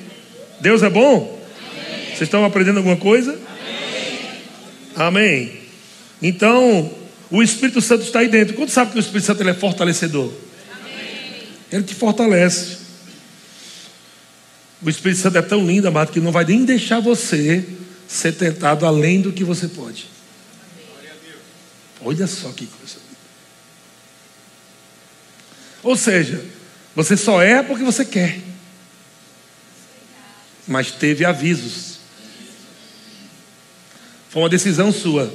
[0.61, 1.37] Deus é bom?
[2.05, 3.37] Vocês estão aprendendo alguma coisa?
[4.95, 5.49] Amém.
[5.49, 5.61] Amém.
[6.21, 6.89] Então,
[7.29, 8.53] o Espírito Santo está aí dentro.
[8.53, 10.31] Quando sabe que o Espírito Santo ele é fortalecedor?
[10.71, 11.43] Amém.
[11.69, 12.77] Ele te fortalece.
[14.81, 17.65] O Espírito Santo é tão lindo, amado, que não vai nem deixar você
[18.07, 20.07] ser tentado além do que você pode.
[21.99, 22.95] Olha só que coisa.
[25.83, 26.41] Ou seja,
[26.95, 28.50] você só é porque você quer.
[30.71, 31.97] Mas teve avisos.
[34.29, 35.31] Foi uma decisão sua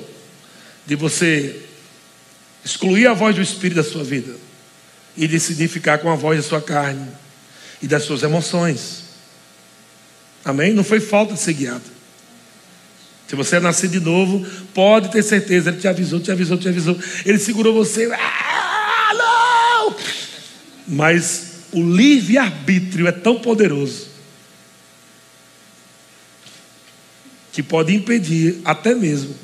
[0.87, 1.63] de você
[2.65, 4.35] excluir a voz do Espírito da sua vida
[5.15, 7.07] e decidir ficar com a voz da sua carne
[7.83, 9.03] e das suas emoções.
[10.43, 10.73] Amém?
[10.73, 11.85] Não foi falta de ser guiado.
[13.29, 16.69] Se você é nascido de novo, pode ter certeza, ele te avisou, te avisou, te
[16.69, 16.99] avisou.
[17.27, 18.11] Ele segurou você.
[18.11, 19.97] Ah, não!
[20.89, 24.16] Mas o livre-arbítrio é tão poderoso
[27.57, 29.35] que pode impedir até mesmo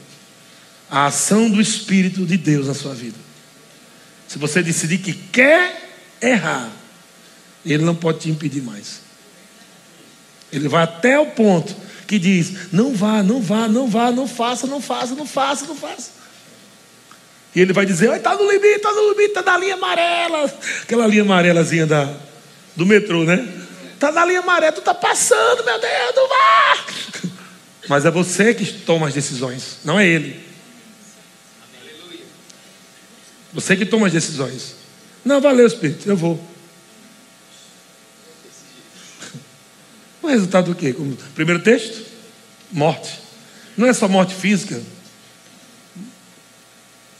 [0.90, 3.16] a ação do Espírito de Deus na sua vida.
[4.28, 5.88] Se você decidir que quer
[6.20, 6.70] errar,
[7.64, 9.00] ele não pode te impedir mais.
[10.52, 11.74] Ele vai até o ponto
[12.06, 15.74] que diz: não vá, não vá, não vá, não faça, não faça, não faça, não
[15.74, 16.10] faça.
[17.54, 20.54] E ele vai dizer: está no limite, está no limite, está na linha amarela.
[20.82, 22.14] Aquela linha amarelazinha da,
[22.76, 23.48] do metrô, né?
[23.94, 27.01] Está na linha amarela, tu está passando, meu Deus, não vá.
[27.92, 30.42] Mas é você que toma as decisões, não é ele.
[33.52, 34.76] Você que toma as decisões.
[35.22, 36.42] Não, valeu, Espírito, eu vou.
[40.22, 40.96] O resultado do quê?
[41.34, 42.02] Primeiro texto?
[42.70, 43.20] Morte.
[43.76, 44.80] Não é só morte física.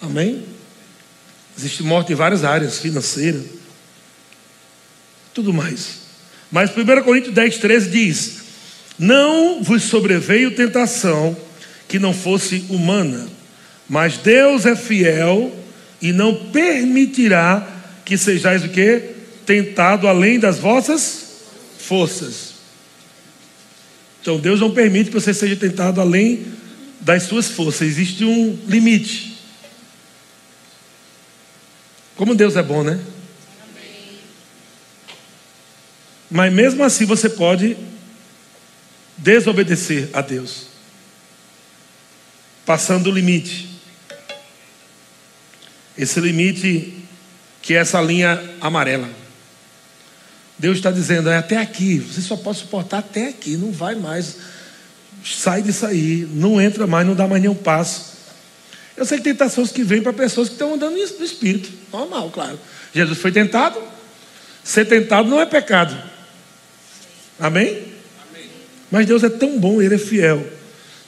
[0.00, 0.46] Amém?
[1.54, 3.44] Existe morte em várias áreas, financeira,
[5.34, 5.98] tudo mais.
[6.50, 8.41] Mas 1 Coríntios 10, 13 diz:
[8.98, 11.36] Não vos sobreveio tentação
[11.88, 13.28] que não fosse humana,
[13.88, 15.54] mas Deus é fiel
[16.00, 17.66] e não permitirá
[18.04, 19.10] que sejais o que?
[19.44, 21.26] Tentado além das vossas
[21.78, 22.52] forças.
[24.20, 26.46] Então Deus não permite que você seja tentado além
[27.00, 27.88] das suas forças.
[27.88, 29.38] Existe um limite.
[32.16, 33.00] Como Deus é bom, né?
[36.30, 37.76] Mas mesmo assim você pode
[39.16, 40.66] desobedecer a Deus,
[42.64, 43.68] passando o limite.
[45.96, 47.02] Esse limite
[47.60, 49.08] que é essa linha amarela.
[50.58, 54.36] Deus está dizendo, é até aqui, você só pode suportar até aqui, não vai mais.
[55.24, 58.12] Sai disso aí, não entra mais, não dá mais nenhum passo.
[58.96, 61.70] Eu sei que tentações que vêm para pessoas que estão andando no Espírito.
[61.92, 62.58] Normal, claro.
[62.94, 63.80] Jesus foi tentado.
[64.62, 65.96] Ser tentado não é pecado.
[67.40, 67.91] Amém?
[68.92, 70.46] Mas Deus é tão bom, Ele é fiel.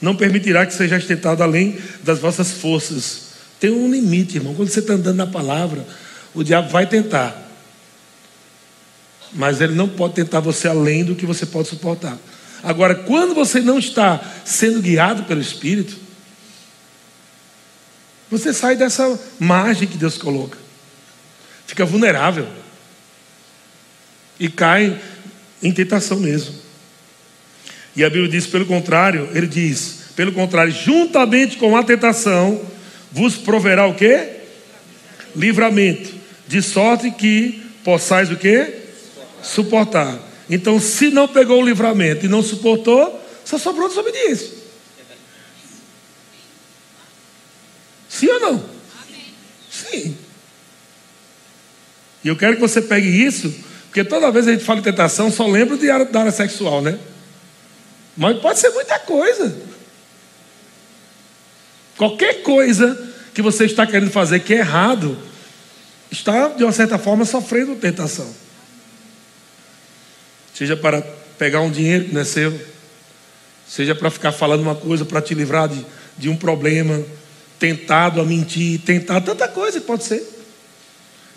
[0.01, 3.25] Não permitirá que sejais tentado além das vossas forças.
[3.61, 4.55] Tem um limite, irmão.
[4.55, 5.87] Quando você está andando na palavra,
[6.33, 7.43] o diabo vai tentar.
[9.35, 12.17] Mas ele não pode tentar você além do que você pode suportar.
[12.63, 15.97] Agora, quando você não está sendo guiado pelo Espírito,
[18.31, 20.57] você sai dessa margem que Deus coloca.
[21.67, 22.49] Fica vulnerável.
[24.41, 24.99] E cai
[25.63, 26.64] em tentação mesmo.
[27.97, 32.61] E a Bíblia diz, pelo contrário, ele diz, pelo contrário, juntamente com a tentação,
[33.13, 34.29] vos proverá o quê?
[35.37, 36.13] Livramento.
[36.47, 38.85] De sorte que possais o quê?
[39.45, 40.19] suportar.
[40.49, 44.49] Então, se não pegou o livramento e não suportou, só sobrou desobediência.
[48.09, 48.65] Sim ou não?
[49.71, 50.17] Sim.
[52.23, 53.55] E eu quero que você pegue isso,
[53.87, 56.33] porque toda vez que a gente fala de tentação, só lembra de área, da área
[56.33, 56.99] sexual, né?
[58.17, 59.57] Mas pode ser muita coisa.
[61.97, 65.19] Qualquer coisa que você está querendo fazer que é errado,
[66.11, 68.45] está, de uma certa forma, sofrendo tentação
[70.55, 71.03] seja para
[71.37, 72.59] pegar um dinheiro que não é seu,
[73.67, 75.85] seja para ficar falando uma coisa para te livrar de,
[76.17, 77.03] de um problema,
[77.59, 80.23] tentado a mentir, tentado tanta coisa pode ser.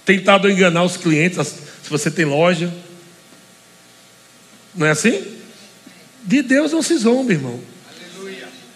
[0.06, 2.72] Tentado a enganar os clientes, se você tem loja.
[4.74, 5.37] Não é assim?
[6.28, 7.58] De Deus não se zomba, irmão.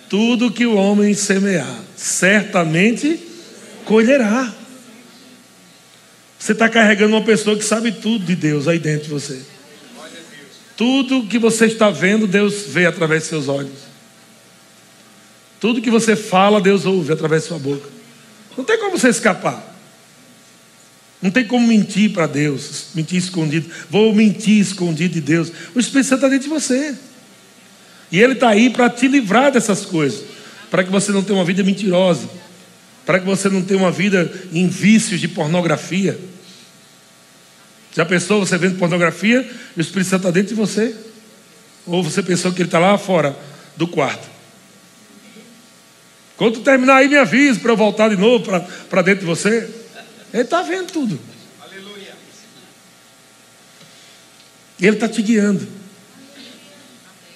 [0.09, 3.19] Tudo que o homem semear, certamente
[3.85, 4.53] colherá.
[6.39, 9.41] Você está carregando uma pessoa que sabe tudo de Deus aí dentro de você.
[10.77, 13.91] Tudo que você está vendo, Deus vê através de seus olhos.
[15.59, 17.87] Tudo que você fala, Deus ouve através de sua boca.
[18.57, 19.75] Não tem como você escapar.
[21.21, 23.69] Não tem como mentir para Deus, mentir escondido.
[23.89, 25.51] Vou mentir escondido de Deus.
[25.75, 26.95] O Espírito Santo está dentro de você.
[28.11, 30.23] E Ele está aí para te livrar dessas coisas,
[30.69, 32.29] para que você não tenha uma vida mentirosa,
[33.05, 36.19] para que você não tenha uma vida em vícios de pornografia.
[37.93, 40.95] Já pensou você vendo pornografia e o Espírito Santo está dentro de você?
[41.85, 43.35] Ou você pensou que ele está lá fora
[43.75, 44.29] do quarto?
[46.37, 48.45] Quando terminar aí, me avise para eu voltar de novo
[48.89, 49.69] para dentro de você.
[50.33, 51.19] Ele está vendo tudo.
[51.61, 52.13] Aleluia.
[54.79, 55.80] Ele está te guiando.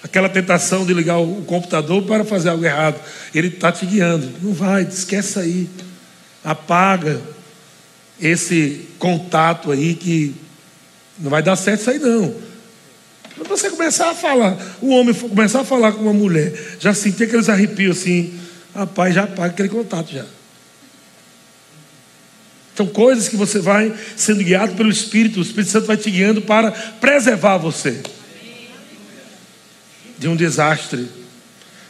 [0.06, 3.00] Aquela tentação de ligar o computador para fazer algo errado.
[3.34, 4.30] Ele está te guiando.
[4.40, 5.68] Não vai, esquece aí.
[6.44, 7.20] Apaga
[8.20, 10.32] esse contato aí que
[11.18, 12.32] não vai dar certo isso aí não.
[13.34, 17.24] Quando você começar a falar, o homem começar a falar com uma mulher, já sentir
[17.24, 18.32] aqueles arrepios assim,
[18.72, 20.24] rapaz, já apaga aquele contato já.
[22.76, 26.42] São coisas que você vai sendo guiado pelo Espírito, o Espírito Santo vai te guiando
[26.42, 28.00] para preservar você
[30.18, 31.08] de um desastre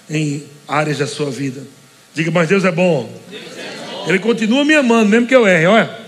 [0.08, 1.62] em áreas da sua vida.
[2.14, 3.12] Diga, mas Deus é bom.
[3.30, 4.04] Deus é bom.
[4.08, 6.06] Ele continua me amando, mesmo que eu erre, olha.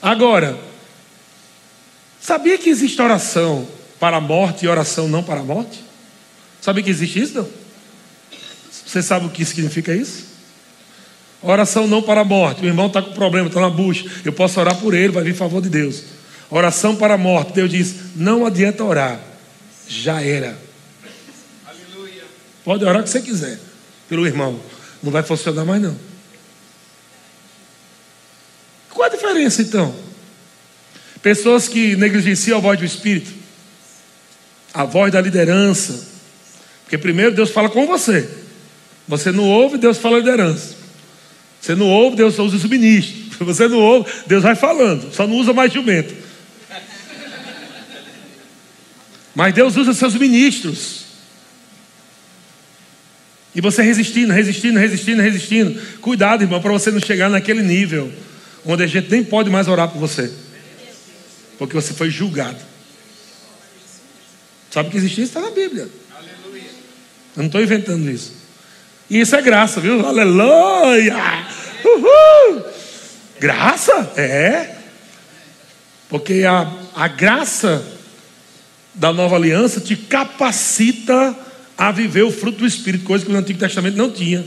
[0.00, 0.58] Agora,
[2.20, 3.66] sabia que existe oração
[4.00, 5.84] para a morte e oração não para a morte?
[6.60, 7.34] Sabia que existe isso?
[7.34, 7.48] Não?
[8.86, 10.32] Você sabe o que significa isso?
[11.42, 12.62] Oração não para a morte.
[12.62, 14.04] O irmão está com problema, está na bucha.
[14.24, 16.04] Eu posso orar por ele, vai vir favor de Deus.
[16.50, 17.52] Oração para a morte.
[17.52, 19.18] Deus diz: não adianta orar.
[19.88, 20.56] Já era.
[22.64, 23.58] Pode orar o que você quiser
[24.08, 24.60] pelo irmão.
[25.02, 25.96] Não vai funcionar mais, não.
[28.90, 29.94] Qual a diferença então?
[31.22, 33.32] Pessoas que negligenciam a voz do Espírito,
[34.72, 36.08] a voz da liderança.
[36.84, 38.28] Porque primeiro Deus fala com você.
[39.08, 40.76] Você não ouve, Deus fala liderança.
[41.60, 43.22] Você não ouve, Deus usa os ministros.
[43.42, 45.12] Você não ouve, Deus vai falando.
[45.12, 46.14] Só não usa mais jumento.
[49.34, 51.04] Mas Deus usa seus ministros.
[53.54, 55.80] E você resistindo, resistindo, resistindo, resistindo.
[56.00, 58.10] Cuidado, irmão, para você não chegar naquele nível
[58.64, 60.32] onde a gente nem pode mais orar por você.
[61.58, 62.58] Porque você foi julgado.
[64.70, 65.38] Sabe que existe isso?
[65.38, 65.88] Está na Bíblia.
[66.16, 66.70] Aleluia.
[67.36, 68.32] Eu não estou inventando isso.
[69.10, 70.06] E isso é graça, viu?
[70.06, 71.14] Aleluia!
[71.84, 72.64] Uhul!
[73.38, 74.12] Graça?
[74.16, 74.76] É.
[76.08, 77.84] Porque a, a graça
[78.94, 81.36] da nova aliança te capacita
[81.88, 84.44] a viver o fruto do Espírito, coisa que no Antigo Testamento não tinha.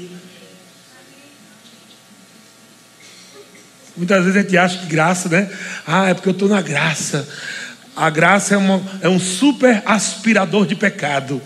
[3.97, 5.49] Muitas vezes a gente acha que graça, né?
[5.85, 7.27] Ah, é porque eu estou na graça.
[7.95, 11.41] A graça é, uma, é um super aspirador de pecado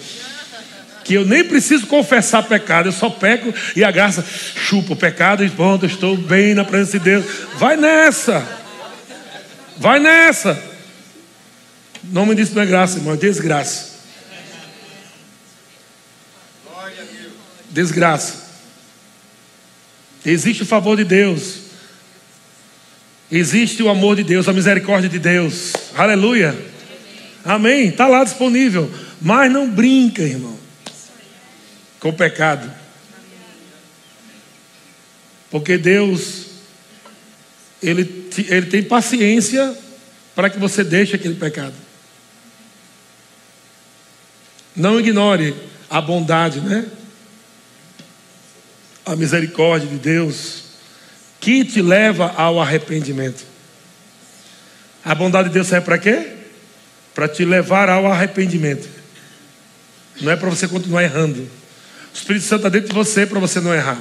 [1.04, 5.44] que eu nem preciso confessar pecado, eu só peco e a graça chupa o pecado
[5.44, 7.26] e pronto, estou bem na presença de Deus.
[7.56, 8.48] Vai nessa,
[9.76, 10.52] vai nessa.
[12.04, 13.99] O nome disso não é graça, irmão, é desgraça.
[17.70, 18.50] Desgraça.
[20.26, 21.60] Existe o favor de Deus.
[23.32, 25.74] Existe o amor de Deus, a misericórdia de Deus.
[25.96, 26.58] Aleluia.
[27.46, 27.90] Amém.
[27.90, 28.92] Está lá disponível.
[29.22, 30.60] Mas não brinca, irmão
[32.00, 32.72] com o pecado.
[35.52, 36.46] Porque Deus,
[37.82, 39.76] ele, ele tem paciência
[40.36, 41.74] para que você deixe aquele pecado.
[44.76, 45.56] Não ignore
[45.90, 46.86] a bondade, né?
[49.10, 50.66] A misericórdia de Deus
[51.40, 53.44] que te leva ao arrependimento.
[55.04, 56.34] A bondade de Deus serve para quê?
[57.16, 58.88] Para te levar ao arrependimento.
[60.22, 61.40] Não é para você continuar errando.
[61.40, 63.98] O Espírito Santo está dentro de você para você não errar.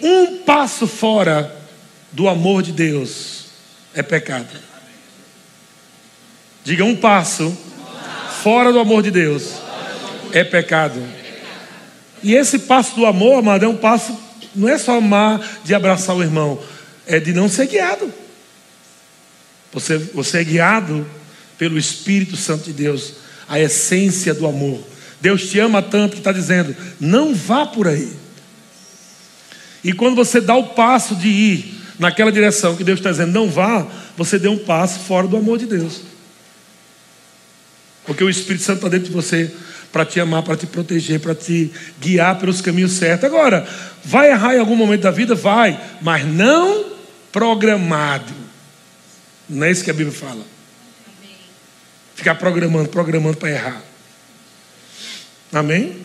[0.00, 1.52] Um passo fora
[2.12, 3.46] do amor de Deus
[3.92, 4.56] é pecado.
[6.62, 7.58] Diga um passo
[8.40, 9.54] fora do amor de Deus
[10.32, 11.02] é pecado.
[12.22, 14.16] E esse passo do amor, amado, é um passo,
[14.54, 16.62] não é só amar de abraçar o irmão,
[17.06, 18.12] é de não ser guiado.
[19.72, 21.06] Você, você é guiado
[21.58, 23.14] pelo Espírito Santo de Deus,
[23.48, 24.82] a essência do amor.
[25.20, 28.12] Deus te ama tanto que está dizendo: não vá por aí.
[29.84, 33.50] E quando você dá o passo de ir naquela direção que Deus está dizendo, não
[33.50, 36.02] vá, você deu um passo fora do amor de Deus.
[38.04, 39.52] Porque o Espírito Santo está dentro de você
[39.92, 41.70] para te amar, para te proteger, para te
[42.00, 43.24] guiar pelos caminhos certos.
[43.24, 43.68] Agora,
[44.02, 45.34] vai errar em algum momento da vida?
[45.34, 46.92] Vai, mas não
[47.30, 48.32] programado.
[49.48, 50.42] Não é isso que a Bíblia fala.
[52.14, 53.82] Ficar programando, programando para errar.
[55.52, 55.96] Amém?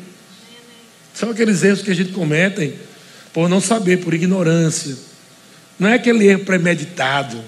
[1.14, 2.76] São aqueles erros que a gente comete
[3.34, 4.98] por não saber, por ignorância.
[5.80, 7.42] Não é aquele erro premeditado.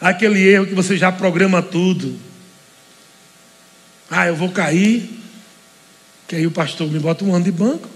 [0.00, 2.18] Aquele erro que você já programa tudo.
[4.10, 5.08] Ah, eu vou cair,
[6.26, 7.88] Que aí o pastor me bota um ano de banco,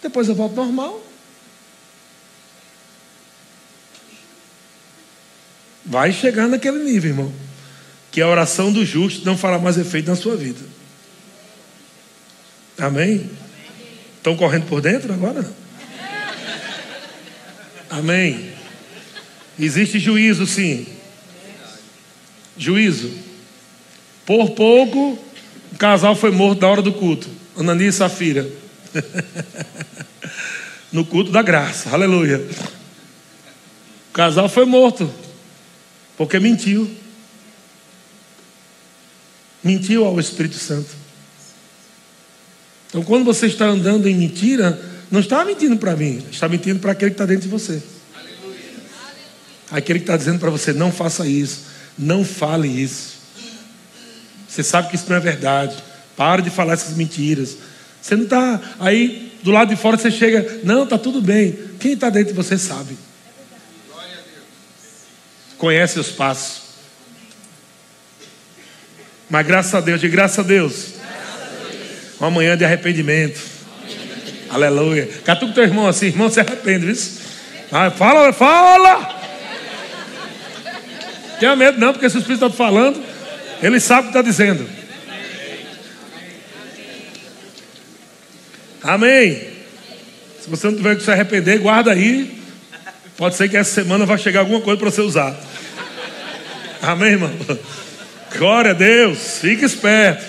[0.00, 1.04] depois eu volto normal.
[5.84, 7.32] Vai chegar naquele nível, irmão.
[8.12, 10.64] Que a oração do justo não fará mais efeito na sua vida.
[12.78, 13.28] Amém?
[14.16, 15.52] Estão correndo por dentro agora?
[17.90, 18.52] Amém.
[19.58, 20.86] Existe juízo, sim.
[22.56, 23.12] Juízo.
[24.24, 25.18] Por pouco,
[25.72, 27.28] o casal foi morto na hora do culto.
[27.56, 28.46] Ananias e Safira.
[30.92, 31.90] no culto da graça.
[31.90, 32.46] Aleluia.
[34.10, 35.12] O casal foi morto.
[36.16, 36.88] Porque mentiu.
[39.64, 40.90] Mentiu ao Espírito Santo.
[42.88, 46.92] Então, quando você está andando em mentira, não está mentindo para mim, está mentindo para
[46.92, 47.82] aquele que está dentro de você.
[49.70, 51.62] Aquele que está dizendo para você: não faça isso,
[51.98, 53.11] não fale isso.
[54.52, 55.74] Você sabe que isso não é verdade.
[56.14, 57.56] Para de falar essas mentiras.
[58.02, 61.58] Você não está aí do lado de fora, você chega, não, está tudo bem.
[61.80, 62.98] Quem está dentro de você sabe.
[65.56, 66.64] Conhece os passos.
[69.30, 70.88] Mas graças a Deus, de graças a Deus.
[72.20, 73.40] Uma manhã de arrependimento.
[74.50, 75.08] Aleluia.
[75.24, 76.96] Catuca teu irmão assim, irmão, se arrepende, viu?
[77.72, 79.18] Ah, fala, fala!
[81.40, 83.11] Tenha medo não, porque se o Espírito está falando,
[83.62, 84.68] ele sabe o que está dizendo.
[88.82, 89.52] Amém.
[90.40, 92.42] Se você não tiver que se arrepender, guarda aí.
[93.16, 95.38] Pode ser que essa semana vai chegar alguma coisa para você usar.
[96.82, 97.30] Amém, irmão?
[98.36, 99.38] Glória a Deus.
[99.38, 100.24] Fique esperto.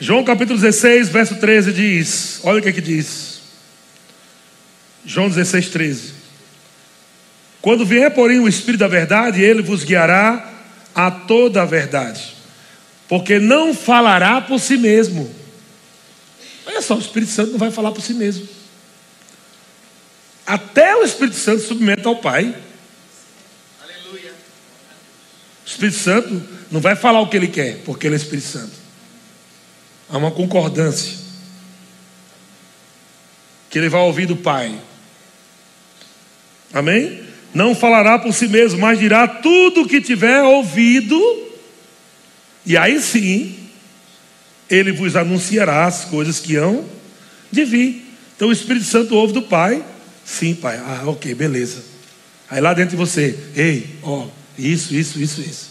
[0.00, 3.42] João capítulo 16, verso 13 diz: Olha o que, é que diz.
[5.04, 6.19] João 16, 13.
[7.60, 10.50] Quando vier, porém, o Espírito da verdade, ele vos guiará
[10.94, 12.34] a toda a verdade,
[13.08, 15.32] porque não falará por si mesmo.
[16.66, 18.48] Olha só, o Espírito Santo não vai falar por si mesmo.
[20.46, 22.54] Até o Espírito Santo submete ao Pai.
[23.82, 24.32] Aleluia.
[25.64, 28.72] O Espírito Santo não vai falar o que ele quer, porque ele é Espírito Santo.
[30.08, 31.18] Há uma concordância.
[33.68, 34.76] Que ele vai ouvir do Pai.
[36.72, 37.29] Amém?
[37.52, 41.20] Não falará por si mesmo, mas dirá tudo o que tiver ouvido,
[42.64, 43.56] e aí sim,
[44.68, 46.84] ele vos anunciará as coisas que hão
[47.50, 48.06] de vir.
[48.36, 49.84] Então o Espírito Santo ouve do Pai,
[50.24, 51.82] sim, Pai, ah, ok, beleza.
[52.48, 55.70] Aí lá dentro de você, ei, ó, isso, isso, isso, isso.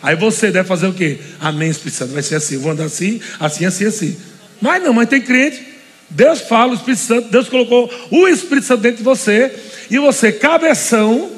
[0.00, 1.18] Aí você deve fazer o quê?
[1.40, 4.16] Amém, Espírito Santo, vai ser assim, vou andar assim, assim, assim, assim.
[4.60, 5.73] Mas não, mas tem crente
[6.10, 9.54] Deus fala, o Espírito Santo, Deus colocou o Espírito Santo dentro de você,
[9.90, 11.30] e você, cabeção,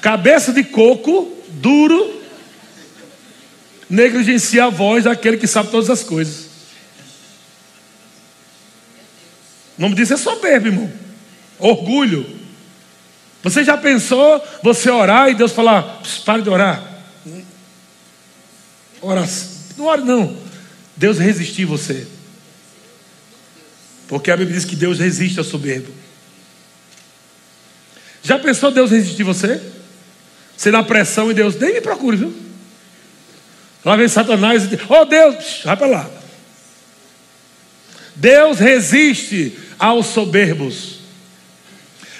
[0.00, 2.22] cabeça de coco, duro,
[3.88, 6.46] negligencia a voz daquele que sabe todas as coisas.
[9.78, 10.92] O nome disso é soberbo, irmão.
[11.58, 12.26] Orgulho.
[13.42, 16.82] Você já pensou você orar e Deus falar, pare de orar?
[19.00, 19.48] Oração.
[19.76, 20.36] Não ore, não.
[20.96, 22.06] Deus resistir você.
[24.08, 25.92] Porque a Bíblia diz que Deus resiste ao soberbo.
[28.22, 29.60] Já pensou Deus resistir você?
[30.56, 32.34] Você dá pressão e Deus nem me procure, viu?
[33.84, 36.10] Lá vem Satanás e diz: Oh Deus, vai para lá.
[38.16, 41.00] Deus resiste aos soberbos,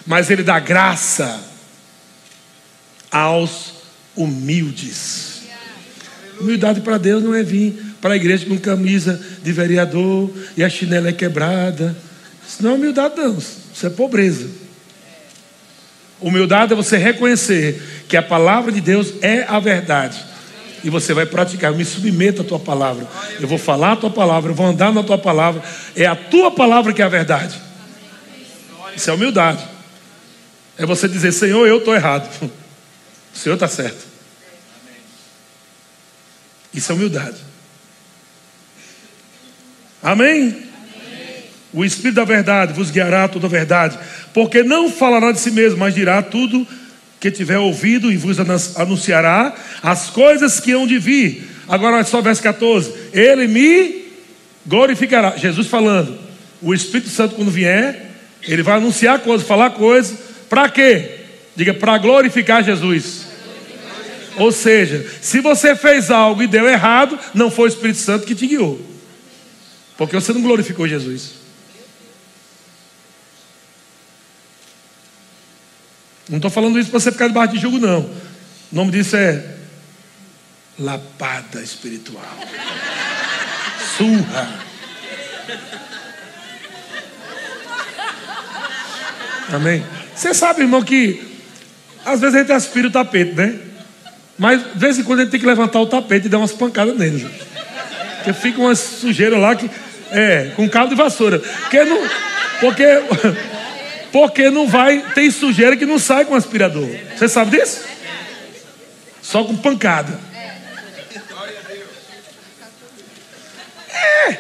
[0.07, 1.43] mas Ele dá graça
[3.11, 3.73] aos
[4.15, 5.43] humildes.
[6.39, 10.69] Humildade para Deus não é vir para a igreja com camisa de vereador e a
[10.69, 11.97] chinela é quebrada.
[12.47, 13.37] Isso não é humildade, não.
[13.37, 14.49] Isso é pobreza.
[16.21, 20.25] Humildade é você reconhecer que a palavra de Deus é a verdade.
[20.85, 21.73] E você vai praticar.
[21.73, 23.09] Eu me submeto à tua palavra.
[23.41, 24.53] Eu vou falar a tua palavra.
[24.53, 25.61] Eu vou andar na tua palavra.
[25.97, 27.61] É a tua palavra que é a verdade.
[28.95, 29.67] Isso é humildade.
[30.79, 32.31] É você dizer: Senhor, eu estou errado.
[33.35, 34.03] O Senhor está certo.
[36.73, 37.37] Isso é humildade.
[40.07, 40.55] Amém?
[41.73, 43.99] O Espírito da verdade vos guiará a toda a verdade,
[44.33, 46.65] porque não falará de si mesmo, mas dirá tudo
[47.19, 48.39] que tiver ouvido e vos
[48.77, 49.53] anunciará
[49.83, 51.51] as coisas que hão de vir.
[51.69, 54.05] Agora, só verso 14: Ele me
[54.65, 55.37] glorificará.
[55.37, 56.17] Jesus falando,
[56.63, 58.13] o Espírito Santo, quando vier,
[58.47, 60.17] ele vai anunciar coisas, falar coisas,
[60.49, 61.11] para quê?
[61.57, 63.27] Diga, para glorificar Jesus.
[64.37, 68.37] Ou seja, se você fez algo e deu errado, não foi o Espírito Santo que
[68.37, 68.96] te guiou.
[69.97, 71.47] Porque você não glorificou Jesus.
[76.29, 78.01] Não estou falando isso para você ficar debaixo de julgo, não.
[78.01, 78.15] O
[78.73, 79.57] nome disso é
[80.79, 82.37] lapada espiritual.
[83.97, 84.67] Surra.
[89.53, 89.85] Amém?
[90.15, 91.23] Você sabe, irmão, que
[92.05, 93.59] às vezes a gente aspira o tapete, né?
[94.37, 96.53] Mas de vez em quando a gente tem que levantar o tapete e dar umas
[96.53, 97.27] pancadas nele.
[98.27, 99.71] Porque fica uma sujeira lá que.
[100.11, 101.39] É, com cabo de vassoura.
[101.39, 102.03] Porque não.
[102.61, 102.85] Porque.
[104.11, 104.99] Porque não vai.
[105.15, 106.89] Tem sujeira que não sai com aspirador.
[107.17, 107.85] Você sabe disso?
[109.23, 110.19] Só com pancada.
[114.29, 114.37] É.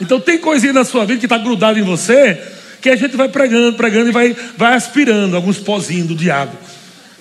[0.00, 2.40] Então tem coisinha na sua vida que está grudada em você
[2.80, 6.56] que a gente vai pregando, pregando e vai, vai aspirando alguns pozinhos do diabo.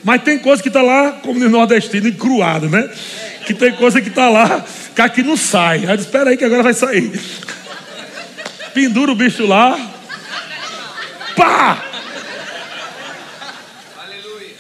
[0.06, 2.88] Mas tem coisa que está lá, como no nordestino, encruado, né?
[3.44, 4.64] Que tem coisa que está lá,
[4.96, 5.88] que aqui não sai.
[5.88, 7.20] Aí espera aí que agora vai sair.
[8.72, 9.80] Pendura o bicho lá.
[11.36, 11.84] Pá!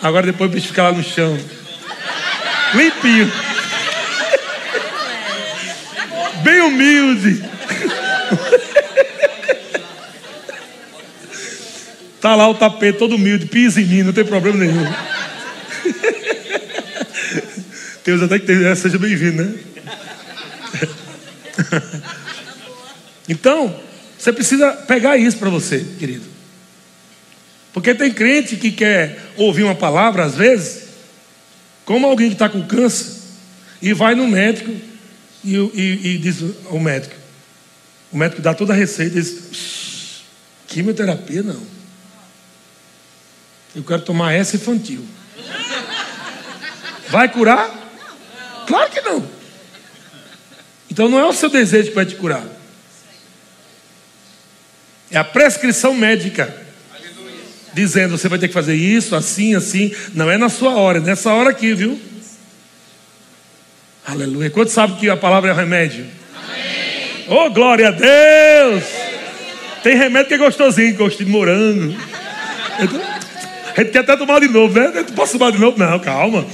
[0.01, 1.37] Agora depois o bicho fica lá no chão.
[2.73, 3.31] Limpinho.
[6.41, 7.47] Bem humilde.
[12.19, 15.14] Tá lá o tapete todo humilde, pisa em mim, não tem problema nenhum.
[18.03, 19.53] Deus até que tem, seja bem-vindo, né?
[23.27, 23.81] Então,
[24.17, 26.25] você precisa pegar isso para você, querido.
[27.73, 30.83] Porque tem crente que quer ouvir uma palavra, às vezes,
[31.83, 33.15] como alguém que está com câncer,
[33.81, 34.71] e vai no médico
[35.43, 36.37] e, e, e diz
[36.69, 37.15] ao médico:
[38.11, 40.23] o médico dá toda a receita e diz:
[40.67, 41.61] quimioterapia não.
[43.75, 45.05] Eu quero tomar essa infantil.
[47.09, 47.69] Vai curar?
[48.67, 49.29] Claro que não.
[50.89, 52.43] Então não é o seu desejo que vai te curar.
[55.11, 56.63] É a prescrição médica.
[57.73, 59.93] Dizendo, você vai ter que fazer isso, assim, assim.
[60.13, 61.99] Não é na sua hora, é nessa hora aqui, viu?
[64.05, 64.49] Aleluia.
[64.49, 66.05] Quanto sabe que a palavra é remédio?
[66.33, 67.25] Amém.
[67.27, 68.83] Oh, glória a Deus!
[69.83, 71.95] Tem remédio que é gostosinho, gostinho de morango.
[73.75, 74.91] A gente quer até tomar de novo, né?
[74.93, 75.77] Não posso tomar de novo?
[75.77, 76.45] Não, calma.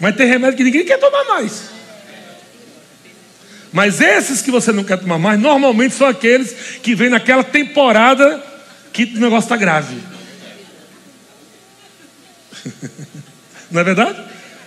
[0.00, 1.70] Mas tem remédio que ninguém quer tomar mais.
[3.72, 8.42] Mas esses que você não quer tomar mais, normalmente são aqueles que vêm naquela temporada
[8.92, 9.96] que o negócio está grave.
[13.70, 14.18] Não é verdade?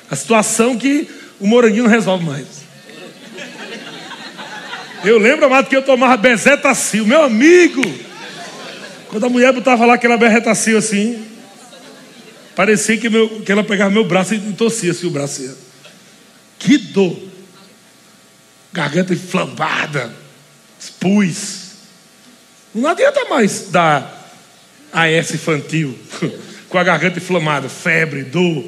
[0.09, 1.09] A situação que
[1.39, 2.45] o moranguinho não resolve mais.
[5.03, 7.81] Eu lembro, amado, que eu tomava bezetacil, meu amigo.
[9.11, 11.21] Quando a mulher botava lá aquela berretacia assim,
[12.55, 15.41] parecia que, meu, que ela pegava meu braço e torcia assim o braço.
[15.41, 15.53] Assim.
[16.57, 17.21] Que dor!
[18.71, 20.13] Garganta inflamada,
[20.97, 21.71] pus.
[22.73, 24.31] Não adianta mais dar
[24.93, 25.93] AS infantil
[26.69, 28.63] com a garganta inflamada, febre, dor.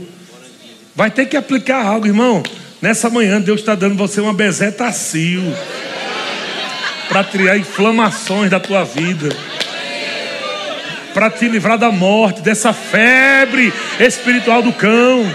[0.93, 2.43] Vai ter que aplicar algo, irmão.
[2.81, 5.41] Nessa manhã, Deus está dando você uma bezetacil
[7.07, 9.29] para tirar inflamações da tua vida
[11.13, 15.25] para te livrar da morte, dessa febre espiritual do cão.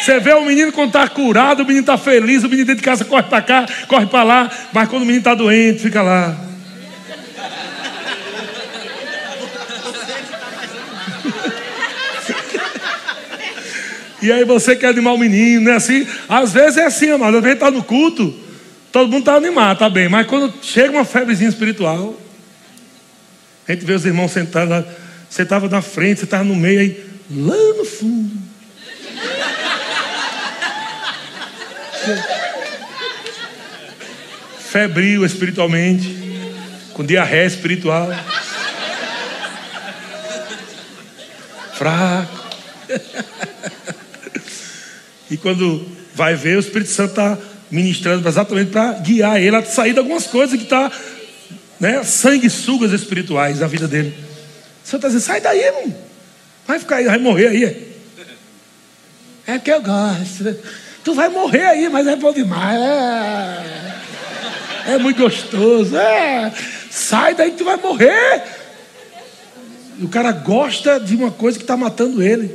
[0.00, 2.84] Você vê o menino quando está curado, o menino está feliz, o menino dentro de
[2.84, 6.36] casa corre para cá, corre para lá, mas quando o menino está doente, fica lá.
[14.22, 16.06] E aí você quer animar o menino, não é assim?
[16.26, 17.36] Às vezes é assim, amado.
[17.36, 18.34] Às vezes está no culto,
[18.94, 20.08] Todo mundo está animado, está bem.
[20.08, 22.16] Mas quando chega uma febrezinha espiritual,
[23.66, 24.86] a gente vê os irmãos sentados.
[25.28, 28.30] Você estava na frente, você estava no meio aí, lá no fundo.
[34.60, 36.16] Febril espiritualmente,
[36.92, 38.10] com diarreia espiritual.
[41.74, 42.44] Fraco.
[45.28, 45.84] e quando
[46.14, 47.36] vai ver, o Espírito Santo está
[47.74, 50.92] ministrando exatamente para guiar ele a sair de algumas coisas que está,
[51.80, 54.14] né, sanguessugas espirituais na vida dele.
[54.84, 55.94] O Senhor está dizendo, sai daí, irmão.
[56.66, 57.94] Vai ficar aí, vai morrer aí.
[59.46, 60.56] É que eu gosto.
[61.02, 62.80] Tu vai morrer aí, mas é bom demais.
[64.86, 65.96] É, é muito gostoso.
[65.96, 66.52] É.
[66.90, 68.42] Sai daí que tu vai morrer.
[70.00, 72.48] O cara gosta de uma coisa que está matando ele.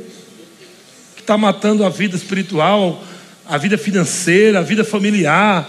[1.14, 3.04] Que está matando a vida espiritual,
[3.50, 5.68] a vida financeira, a vida familiar.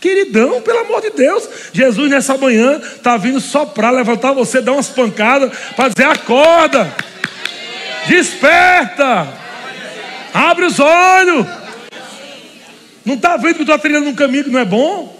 [0.00, 4.72] Queridão, pelo amor de Deus, Jesus nessa manhã está vindo só para levantar você, dar
[4.72, 6.92] umas pancadas, para dizer: acorda,
[8.08, 9.28] desperta,
[10.34, 11.46] abre os olhos.
[13.04, 15.18] Não está vendo que está trilhando um caminho que não é bom?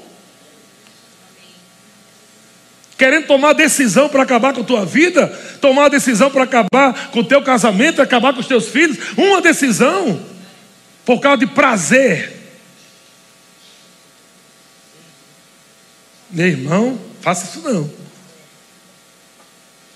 [2.99, 5.27] querendo tomar decisão para acabar com a tua vida,
[5.59, 10.21] tomar decisão para acabar com o teu casamento, acabar com os teus filhos, uma decisão
[11.11, 12.33] por causa de prazer.
[16.31, 17.91] Meu irmão, faça isso não.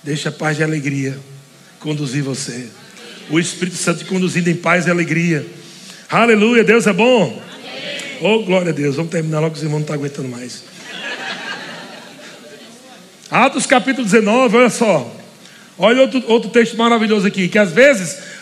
[0.02, 1.16] Deixa a paz e a alegria
[1.78, 2.68] conduzir você.
[3.30, 5.46] O Espírito Santo te conduzindo em paz e alegria.
[6.10, 7.40] Aleluia, Deus é bom.
[8.20, 8.96] Oh, glória a Deus.
[8.96, 10.64] Vamos terminar logo, os irmãos não estão aguentando mais.
[13.30, 15.16] Atos capítulo 19, olha só.
[15.78, 18.33] Olha outro, outro texto maravilhoso aqui, que às vezes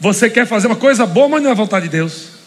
[0.00, 2.40] você quer fazer uma coisa boa, mas não é vontade de Deus.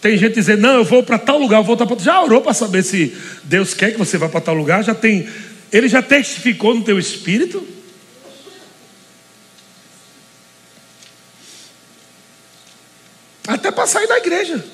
[0.00, 2.52] Tem gente dizendo, não, eu vou para tal lugar, eu vou para Já orou para
[2.52, 4.82] saber se Deus quer que você vá para tal lugar?
[4.82, 5.28] Já tem,
[5.70, 7.64] ele já testificou no teu espírito?
[13.46, 14.64] Até para sair da igreja.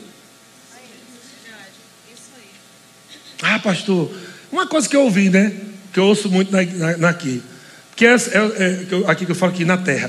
[3.43, 4.11] Ah, pastor,
[4.51, 5.55] uma coisa que eu ouvi, né?
[5.93, 6.65] Que eu ouço muito na,
[6.97, 7.43] na, aqui.
[7.99, 10.09] Que é, é, é, aqui que eu falo aqui na terra.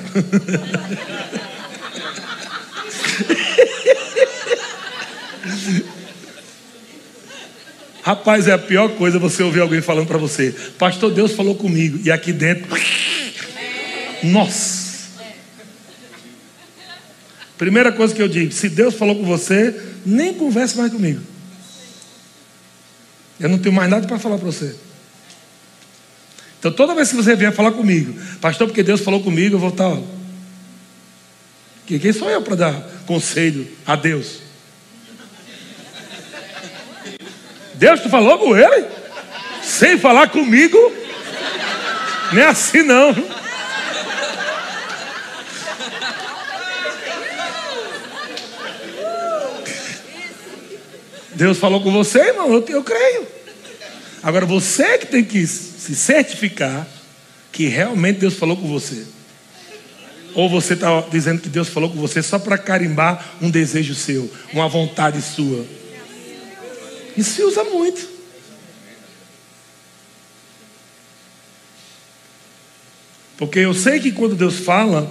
[8.03, 11.99] Rapaz, é a pior coisa você ouvir alguém falando para você, Pastor, Deus falou comigo,
[12.03, 12.67] e aqui dentro,
[14.21, 15.09] nossa.
[17.57, 19.75] Primeira coisa que eu digo: se Deus falou com você,
[20.05, 21.21] nem converse mais comigo.
[23.39, 24.75] Eu não tenho mais nada para falar para você.
[26.60, 29.70] Então, toda vez que você vier falar comigo, pastor, porque Deus falou comigo, eu vou
[29.70, 29.97] estar.
[31.86, 32.74] Quem sou eu para dar
[33.07, 34.41] conselho a Deus?
[37.76, 38.86] Deus te falou com ele?
[39.64, 40.78] Sem falar comigo?
[42.34, 43.16] Nem assim não.
[51.32, 53.26] Deus falou com você, irmão, eu, eu creio.
[54.22, 55.38] Agora você que tem que
[55.80, 56.86] se certificar
[57.51, 59.05] que realmente Deus falou com você.
[60.36, 64.32] Ou você está dizendo que Deus falou com você só para carimbar um desejo seu,
[64.53, 65.65] uma vontade sua.
[67.17, 68.07] Isso se usa muito.
[73.38, 75.09] Porque eu sei que quando Deus fala,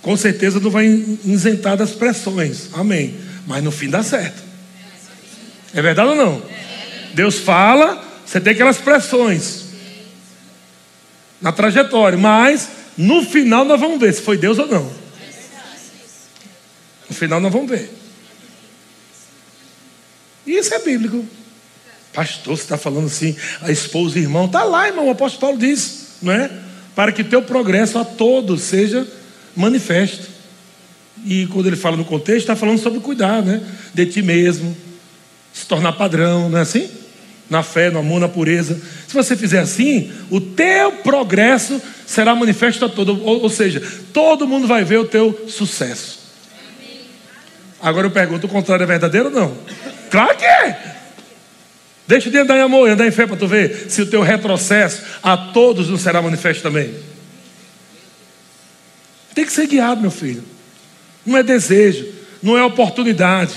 [0.00, 2.70] com certeza não vai isentar das pressões.
[2.72, 3.14] Amém.
[3.46, 4.42] Mas no fim dá certo.
[5.74, 6.42] É verdade ou não?
[7.14, 9.66] Deus fala, você tem aquelas pressões
[11.40, 12.68] na trajetória, mas
[12.98, 14.90] no final nós vamos ver se foi Deus ou não.
[17.08, 17.88] No final nós vamos ver.
[20.44, 21.24] Isso é bíblico.
[22.12, 24.46] Pastor, você está falando assim, a esposa e irmão.
[24.46, 26.50] Está lá, irmão, o apóstolo Paulo diz, não é?
[26.94, 29.06] Para que teu progresso a todos seja
[29.54, 30.26] manifesto.
[31.24, 33.62] E quando ele fala no contexto, está falando sobre cuidar, né?
[33.94, 34.76] De ti mesmo,
[35.52, 36.88] se tornar padrão, não é assim?
[37.48, 38.80] Na fé, no amor, na pureza.
[39.06, 43.82] Se você fizer assim, o teu progresso será manifesto a todo, ou, ou seja,
[44.12, 46.18] todo mundo vai ver o teu sucesso.
[47.80, 49.56] Agora eu pergunto: o contrário é verdadeiro ou não?
[50.10, 50.96] Claro que é.
[52.06, 54.22] Deixa de andar em amor e andar em fé para tu ver se o teu
[54.22, 56.94] retrocesso a todos não será manifesto também.
[59.34, 60.42] Tem que ser guiado, meu filho.
[61.24, 62.06] Não é desejo,
[62.42, 63.54] não é oportunidade.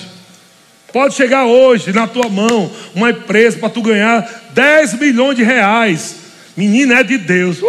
[0.92, 4.22] Pode chegar hoje na tua mão uma empresa para tu ganhar
[4.54, 6.16] 10 milhões de reais.
[6.58, 7.60] Menina, é de Deus.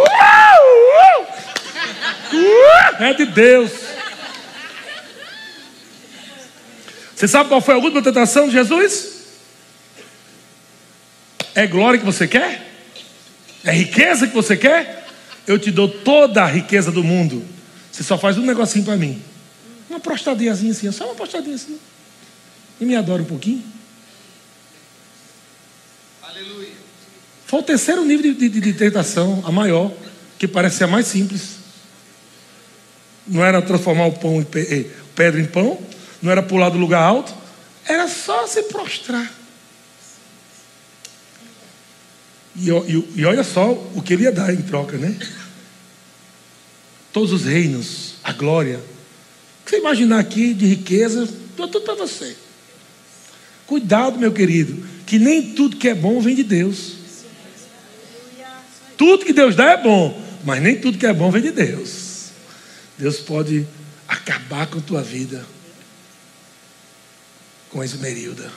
[2.99, 3.71] É de Deus.
[7.15, 9.21] Você sabe qual foi a última tentação de Jesus?
[11.55, 12.67] É glória que você quer?
[13.63, 15.07] É riqueza que você quer?
[15.47, 17.45] Eu te dou toda a riqueza do mundo.
[17.93, 19.23] Você só faz um negocinho para mim.
[19.91, 21.79] Uma prostadinhazinha assim, só uma prostadinha assim.
[22.81, 23.63] E me adora um pouquinho.
[26.23, 26.73] Aleluia.
[27.47, 29.93] Foi o terceiro nível de, de, de tentação, a maior,
[30.39, 31.57] que parece ser a mais simples.
[33.27, 35.79] Não era transformar o pão em eh, pedra em pão,
[36.23, 37.35] não era pular do lugar alto,
[37.85, 39.31] era só se prostrar.
[42.57, 45.17] E, e, e, olha só o que ele ia dar em troca, né?
[47.13, 48.79] Todos os reinos, a glória.
[48.79, 52.37] O que você imaginar aqui de riqueza, dou tudo para você.
[53.71, 56.97] Cuidado, meu querido, que nem tudo que é bom vem de Deus.
[58.99, 62.31] Tudo que Deus dá é bom, mas nem tudo que é bom vem de Deus.
[62.99, 63.65] Deus pode
[64.09, 65.47] acabar com a tua vida
[67.71, 68.51] com Esmerilda.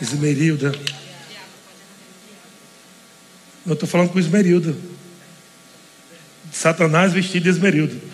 [0.00, 0.72] Esmerilda.
[3.66, 4.74] Eu estou falando com Esmerilda.
[6.50, 8.09] Satanás vestido de Esmerilda.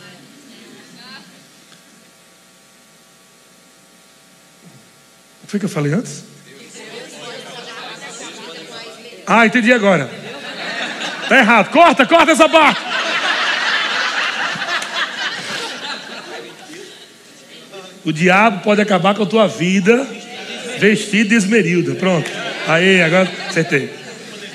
[5.47, 6.25] O foi que eu falei antes?
[9.25, 10.11] Ah, entendi agora.
[11.29, 11.71] Tá errado.
[11.71, 12.81] Corta, corta essa parte.
[18.05, 20.05] O diabo pode acabar com a tua vida
[20.81, 21.95] vestido de esmerilda.
[21.95, 22.29] Pronto.
[22.67, 23.89] Aí, agora acertei.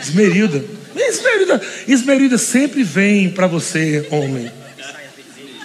[0.02, 0.62] Esmerilda.
[0.94, 4.52] Esmerilda, esmerilda sempre vem para você, homem,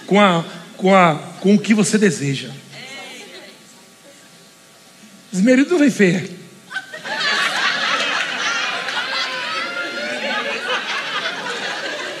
[0.05, 0.45] com, a,
[0.77, 2.49] com, a, com o que você deseja.
[5.37, 6.29] Esmerilda não vem feia.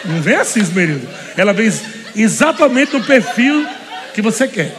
[0.05, 1.09] Não vem assim, esmerilda.
[1.35, 1.71] Ela vem
[2.15, 3.67] exatamente no perfil
[4.13, 4.75] que você quer.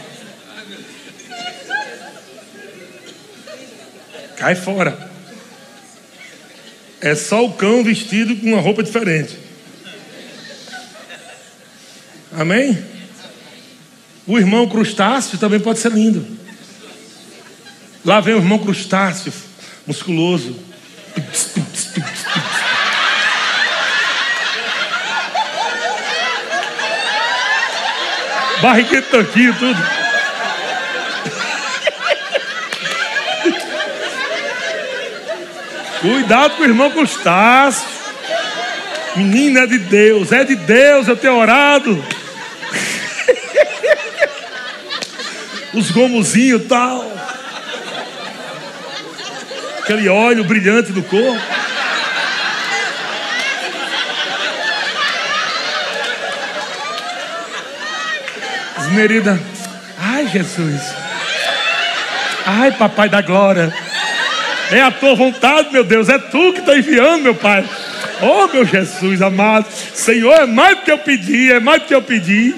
[4.36, 5.11] Cai fora.
[7.01, 9.36] É só o cão vestido com uma roupa diferente.
[12.32, 12.78] Amém?
[14.28, 16.38] O irmão crustáceo também pode ser lindo.
[18.09, 19.30] Lá vem o irmão crustáceo,
[19.86, 20.56] musculoso.
[28.62, 29.78] Barriguinha tanquinho, tudo.
[36.00, 37.86] Cuidado com o irmão Custácio.
[39.16, 42.02] Menina é de Deus, é de Deus, eu tenho orado.
[45.74, 47.17] Os gomozinhos e tal.
[49.89, 51.41] Aquele óleo brilhante do corpo.
[58.80, 59.41] Esmerida.
[59.99, 60.82] Ai, Jesus.
[62.45, 63.72] Ai, papai da glória.
[64.70, 66.11] É a tua vontade, meu Deus.
[66.11, 67.66] É tu que está enviando, meu Pai.
[68.20, 69.72] Oh, meu Jesus amado.
[69.95, 72.55] Senhor, é mais do que eu pedi, é mais do que eu pedi.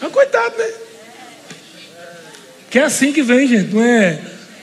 [0.00, 0.89] Ah, coitado, né?
[2.70, 3.74] Que é assim que vem, gente.
[3.74, 4.22] Não é,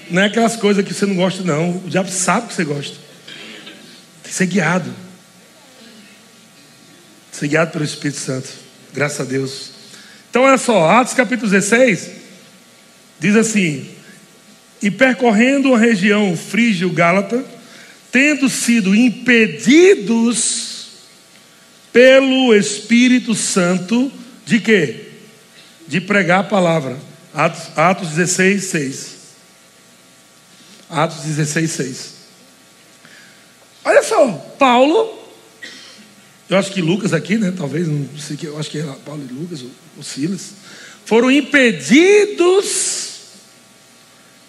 [0.10, 1.72] não é aquelas coisas que você não gosta, não.
[1.78, 2.96] O diabo sabe que você gosta.
[4.24, 4.94] Tem que ser guiado.
[7.34, 8.48] Ser guiado pelo Espírito Santo.
[8.94, 9.72] Graças a Deus.
[10.30, 12.12] Então, olha só, Atos capítulo 16.
[13.20, 13.90] Diz assim:
[14.82, 17.44] E percorrendo a região frígio-gálata,
[18.10, 20.88] tendo sido impedidos
[21.92, 24.10] pelo Espírito Santo
[24.46, 25.08] de quê?
[25.88, 27.07] De pregar a palavra.
[27.38, 29.18] Atos, Atos 16, 6.
[30.90, 32.14] Atos 16, 6.
[33.86, 35.16] Olha só, Paulo,
[36.50, 37.54] eu acho que Lucas aqui, né?
[37.56, 39.64] Talvez, não sei que, eu acho que é Paulo e Lucas,
[39.96, 40.54] ou Silas,
[41.06, 43.18] foram impedidos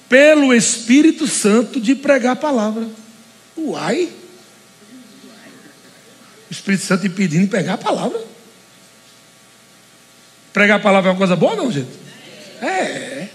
[0.09, 2.89] pelo Espírito Santo de pregar a palavra.
[3.55, 4.11] Uai!
[6.49, 8.18] O Espírito Santo impedindo de pregar a palavra.
[10.55, 12.08] Pregar a palavra é uma coisa boa, não, gente?
[12.63, 13.29] É.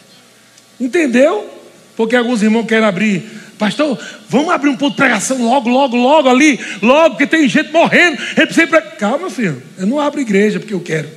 [0.79, 1.49] Entendeu?
[1.95, 3.43] Porque alguns irmãos querem abrir.
[3.57, 3.97] Pastor,
[4.27, 8.21] vamos abrir um ponto de pregação logo, logo, logo ali, logo, porque tem gente morrendo.
[8.35, 8.97] Ele precisa pregar.
[8.97, 9.61] Calma, filho.
[9.77, 11.09] Eu não abro igreja porque eu quero.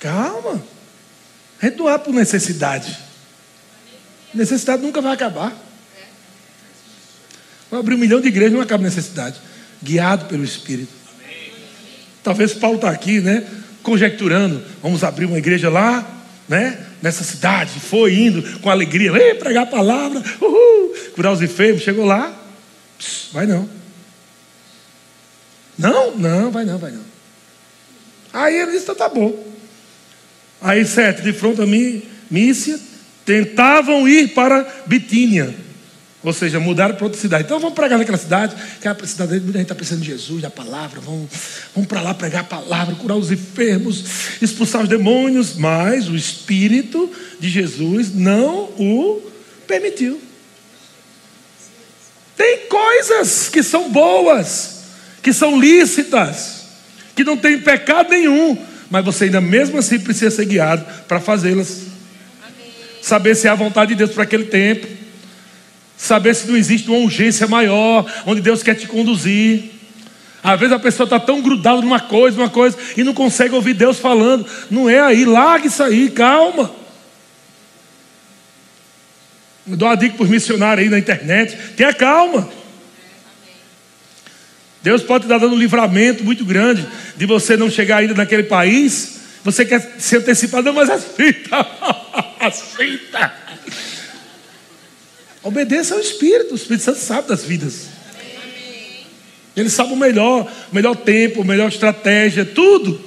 [0.00, 0.62] Calma.
[1.60, 2.98] A gente não é por necessidade.
[4.34, 5.56] Necessidade nunca vai acabar.
[7.70, 9.40] Vai abrir um milhão de igrejas, não acaba necessidade.
[9.80, 11.01] Guiado pelo Espírito.
[12.22, 13.44] Talvez Paulo está aqui, né?
[13.82, 14.62] Conjecturando.
[14.82, 16.06] Vamos abrir uma igreja lá,
[16.48, 16.78] né?
[17.00, 17.80] Nessa cidade.
[17.80, 19.10] Foi indo com alegria.
[19.12, 20.22] Ei, pregar a palavra.
[20.40, 21.82] Uhul, curar os enfermos.
[21.82, 22.32] Chegou lá.
[22.98, 23.68] Pss, vai não.
[25.76, 26.16] Não?
[26.16, 27.02] Não, vai não, vai não.
[28.32, 29.52] Aí ele disse: então tá bom.
[30.60, 32.78] Aí sete, de fronte a mim, Mícia,
[33.24, 35.52] tentavam ir para Bitínia.
[36.24, 37.44] Ou seja, mudaram para outra cidade.
[37.44, 40.50] Então vamos pregar naquela cidade, que a cidade muita gente está pensando em Jesus, da
[40.50, 41.28] palavra, vamos,
[41.74, 44.04] vamos para lá pregar a palavra, curar os enfermos,
[44.40, 47.10] expulsar os demônios, mas o Espírito
[47.40, 49.20] de Jesus não o
[49.66, 50.20] permitiu.
[52.36, 54.82] Tem coisas que são boas,
[55.22, 56.66] que são lícitas,
[57.16, 58.56] que não tem pecado nenhum,
[58.88, 61.82] mas você ainda mesmo assim precisa ser guiado para fazê-las.
[63.00, 65.01] Saber se é a vontade de Deus para aquele tempo.
[66.02, 69.70] Saber se não existe uma urgência maior, onde Deus quer te conduzir.
[70.42, 73.72] Às vezes a pessoa está tão grudada numa coisa, numa coisa, e não consegue ouvir
[73.72, 74.44] Deus falando.
[74.68, 76.74] Não é aí, largue isso aí, calma.
[79.64, 81.56] Me dou uma dica para os missionários aí na internet.
[81.76, 82.50] Tenha calma.
[84.82, 86.84] Deus pode estar dando um livramento muito grande
[87.16, 89.20] de você não chegar ainda naquele país.
[89.44, 91.64] Você quer se antecipar, não, mas aceita,
[92.40, 93.32] aceita.
[95.42, 97.88] Obedeça ao Espírito, o Espírito Santo sabe das vidas.
[99.56, 103.00] Ele sabe o melhor, o melhor tempo, a melhor estratégia, tudo.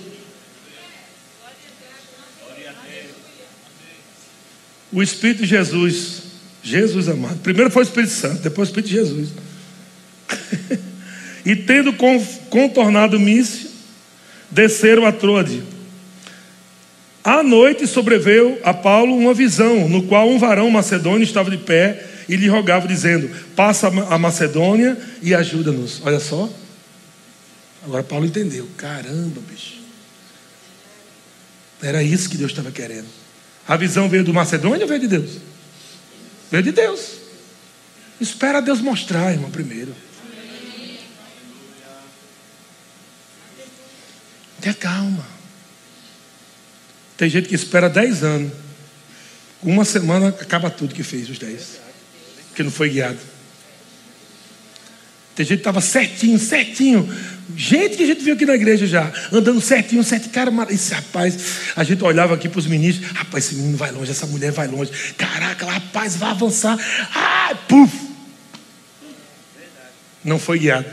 [4.92, 6.24] O Espírito de Jesus,
[6.62, 7.40] Jesus amado.
[7.40, 9.30] Primeiro foi o Espírito Santo, depois o Espírito de Jesus.
[11.46, 11.94] e tendo
[12.50, 13.70] contornado o míssil,
[14.52, 15.64] desceram a Trode.
[17.24, 22.15] À noite sobreveio a Paulo uma visão, no qual um varão macedônio estava de pé
[22.28, 26.02] e lhe rogava, dizendo: Passa a Macedônia e ajuda-nos.
[26.04, 26.50] Olha só.
[27.84, 28.68] Agora Paulo entendeu.
[28.78, 29.76] Caramba, bicho.
[31.82, 33.08] Era isso que Deus estava querendo.
[33.68, 35.38] A visão veio do Macedônia ou veio de Deus?
[36.50, 37.18] Veio de Deus.
[38.20, 39.94] Espera Deus mostrar, irmão, primeiro.
[44.62, 45.26] Tenha calma.
[47.18, 48.52] Tem gente que espera 10 anos.
[49.62, 51.85] Uma semana acaba tudo que fez, os 10
[52.56, 53.20] porque não foi guiado.
[55.36, 57.14] Tem gente que estava certinho, certinho.
[57.54, 60.32] Gente que a gente viu aqui na igreja já, andando certinho, certinho.
[60.32, 61.38] Cara, esse rapaz,
[61.76, 64.68] a gente olhava aqui para os ministros, rapaz, esse menino vai longe, essa mulher vai
[64.68, 64.90] longe.
[65.18, 66.80] Caraca, rapaz, vai avançar.
[67.14, 67.94] Ah, puf!
[70.24, 70.88] Não foi guiado.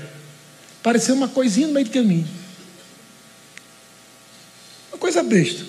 [0.82, 2.28] Pareceu uma coisinha no meio do caminho.
[4.90, 5.64] Uma coisa besta.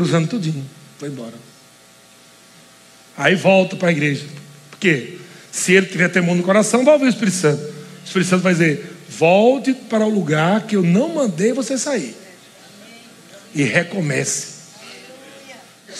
[0.00, 0.66] Usando tudinho.
[0.98, 1.47] Foi embora.
[3.18, 4.24] Aí volta para a igreja.
[4.70, 5.16] Por quê?
[5.50, 7.60] Se ele tiver temor no coração, vai ouvir o Espírito Santo.
[7.60, 12.14] O Espírito Santo vai dizer: volte para o lugar que eu não mandei você sair.
[13.52, 14.58] E recomece.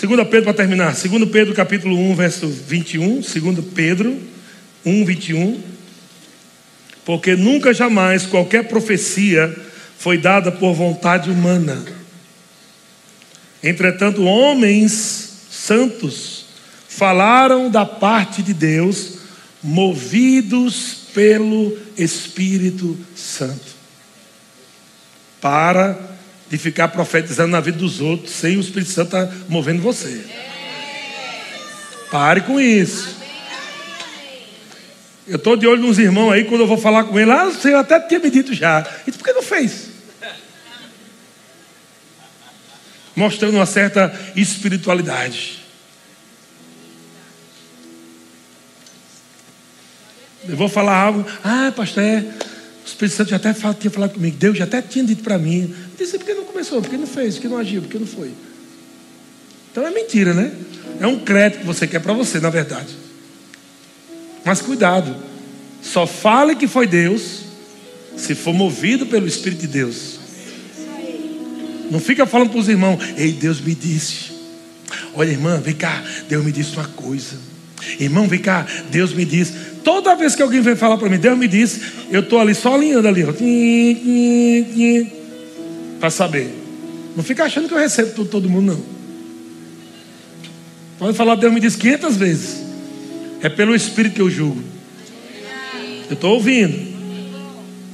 [0.00, 0.94] 2 Pedro para terminar.
[0.94, 3.20] 2 Pedro capítulo 1, verso 21.
[3.20, 4.16] 2 Pedro
[4.86, 5.60] 1, 21.
[7.04, 9.52] Porque nunca jamais qualquer profecia
[9.98, 11.84] foi dada por vontade humana.
[13.60, 16.47] Entretanto, homens santos
[16.98, 19.18] falaram da parte de Deus,
[19.62, 23.78] movidos pelo Espírito Santo.
[25.40, 25.96] Para
[26.50, 30.24] de ficar profetizando na vida dos outros sem o Espírito Santo estar tá movendo você.
[32.10, 33.16] Pare com isso.
[35.26, 37.74] Eu estou de olho nos irmãos aí, quando eu vou falar com ele, ah, você
[37.74, 38.84] até tinha me dito já.
[39.06, 39.90] E por que não fez?
[43.14, 45.57] Mostrando uma certa espiritualidade.
[50.48, 54.14] Eu vou falar algo, ah, pastor, é, o Espírito Santo já até fala, tinha falado
[54.14, 55.62] comigo, Deus já até tinha dito para mim.
[55.62, 56.80] Eu disse, por que não começou?
[56.80, 57.34] Por que não fez?
[57.34, 57.82] Por que não agiu?
[57.82, 58.32] Por que não foi?
[59.70, 60.52] Então é mentira, né?
[60.98, 62.96] É um crédito que você quer para você, na verdade.
[64.44, 65.14] Mas cuidado,
[65.82, 67.42] só fale que foi Deus
[68.16, 70.18] se for movido pelo Espírito de Deus.
[71.90, 74.32] Não fica falando para os irmãos, ei, Deus me disse.
[75.14, 77.36] Olha, irmã, vem cá, Deus me disse uma coisa.
[77.98, 79.52] Irmão, vem cá, Deus me disse.
[79.88, 81.80] Toda vez que alguém vem falar para mim, Deus me disse,
[82.10, 83.24] eu estou ali só alinhando ali,
[85.98, 86.54] para saber.
[87.16, 88.82] Não fica achando que eu recebo tudo, todo mundo, não.
[90.98, 92.62] Pode falar, Deus me disse 500 vezes.
[93.40, 94.62] É pelo Espírito que eu julgo.
[96.06, 96.78] Eu estou ouvindo.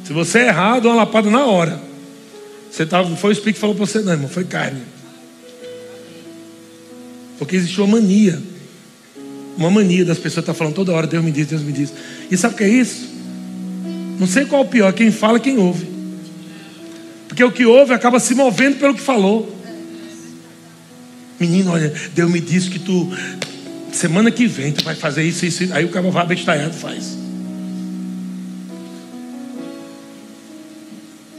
[0.05, 1.80] Se você é errado, uma lapada na hora.
[2.72, 4.82] Você tava, foi o Espírito que falou para você, não, irmão, foi carne.
[7.38, 8.42] Porque existe uma mania
[9.57, 11.93] uma mania das pessoas estar tá falando toda hora, Deus me diz, Deus me diz.
[12.31, 13.09] E sabe o que é isso?
[14.19, 15.87] Não sei qual é o pior, quem fala quem ouve.
[17.29, 19.53] Porque o que ouve acaba se movendo pelo que falou.
[21.39, 23.13] Menino, olha, Deus me disse que tu,
[23.93, 26.37] semana que vem, tu vai fazer isso, isso, aí o cara vai
[26.71, 27.19] faz.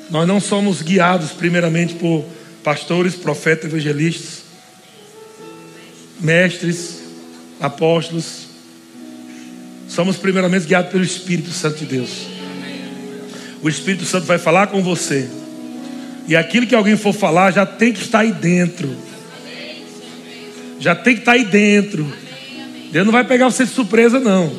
[0.10, 2.26] Nós não somos guiados primeiramente por
[2.64, 4.44] pastores, profetas, evangelistas,
[6.20, 7.05] mestres,
[7.60, 8.48] apóstolos,
[9.88, 12.28] somos primeiramente guiados pelo Espírito Santo de Deus.
[13.62, 15.30] O Espírito Santo vai falar com você.
[16.28, 18.96] E aquilo que alguém for falar já tem que estar aí dentro.
[20.80, 22.12] Já tem que estar aí dentro.
[22.92, 24.52] Deus não vai pegar você de surpresa, não.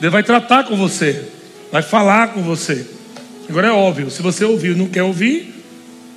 [0.00, 1.24] Deus vai tratar com você.
[1.70, 2.86] Vai falar com você.
[3.48, 5.57] Agora é óbvio, se você ouviu e não quer ouvir,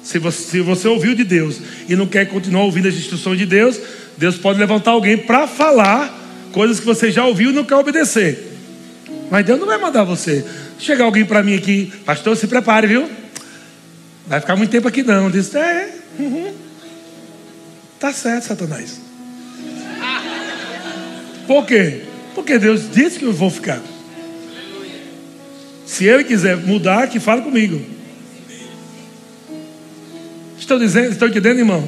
[0.04, 3.46] se você, se você ouviu de Deus e não quer continuar ouvindo as instruções de
[3.46, 3.80] Deus,
[4.18, 6.20] Deus pode levantar alguém para falar
[6.52, 8.52] coisas que você já ouviu e não quer obedecer.
[9.30, 10.46] Mas Deus não vai mandar você.
[10.78, 13.10] Chegar alguém para mim aqui, pastor, se prepare, viu?
[14.28, 15.30] Vai ficar muito tempo aqui não.
[15.30, 15.90] Diz, é,
[16.20, 16.54] uhum.
[18.00, 19.00] tá certo, Satanás.
[21.48, 22.02] Por quê?
[22.34, 23.82] Porque Deus disse que eu vou ficar.
[25.86, 27.82] Se Ele quiser mudar, que fale comigo.
[30.72, 31.86] Estou dizendo, estou entendendo, irmão?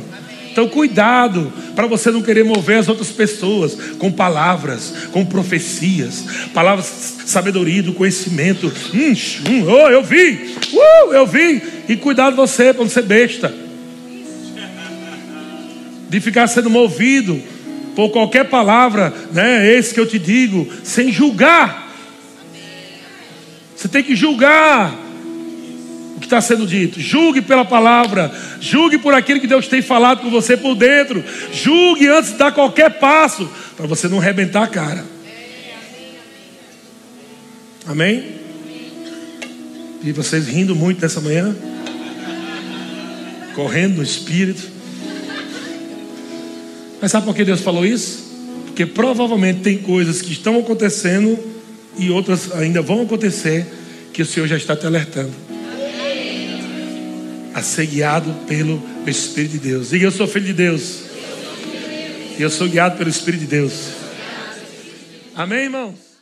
[0.51, 6.85] Então, cuidado para você não querer mover as outras pessoas com palavras, com profecias, palavras
[7.25, 8.67] sabedoria, do conhecimento.
[8.93, 9.13] Hum,
[9.49, 11.61] hum, oh, eu vi, uh, eu vi.
[11.87, 13.55] E cuidado você para não ser besta,
[16.09, 17.41] de ficar sendo movido
[17.95, 19.71] por qualquer palavra, né?
[19.73, 21.89] Esse que eu te digo, sem julgar.
[23.77, 25.02] Você tem que julgar
[26.23, 26.99] que está sendo dito.
[26.99, 31.23] Julgue pela palavra, julgue por aquilo que Deus tem falado com você por dentro.
[31.51, 35.05] Julgue antes de dar qualquer passo, para você não arrebentar a cara.
[37.85, 38.37] Amém?
[40.01, 41.55] E vocês rindo muito nessa manhã?
[43.53, 44.63] Correndo no espírito.
[47.01, 48.31] Mas sabe por que Deus falou isso?
[48.67, 51.37] Porque provavelmente tem coisas que estão acontecendo
[51.97, 53.67] e outras ainda vão acontecer
[54.13, 55.52] que o Senhor já está te alertando
[57.53, 59.89] a ser guiado pelo Espírito de Deus.
[59.89, 61.03] Diga, eu sou filho de Deus.
[62.37, 63.89] E eu sou guiado pelo Espírito de Deus.
[65.35, 66.12] Amém, irmãos?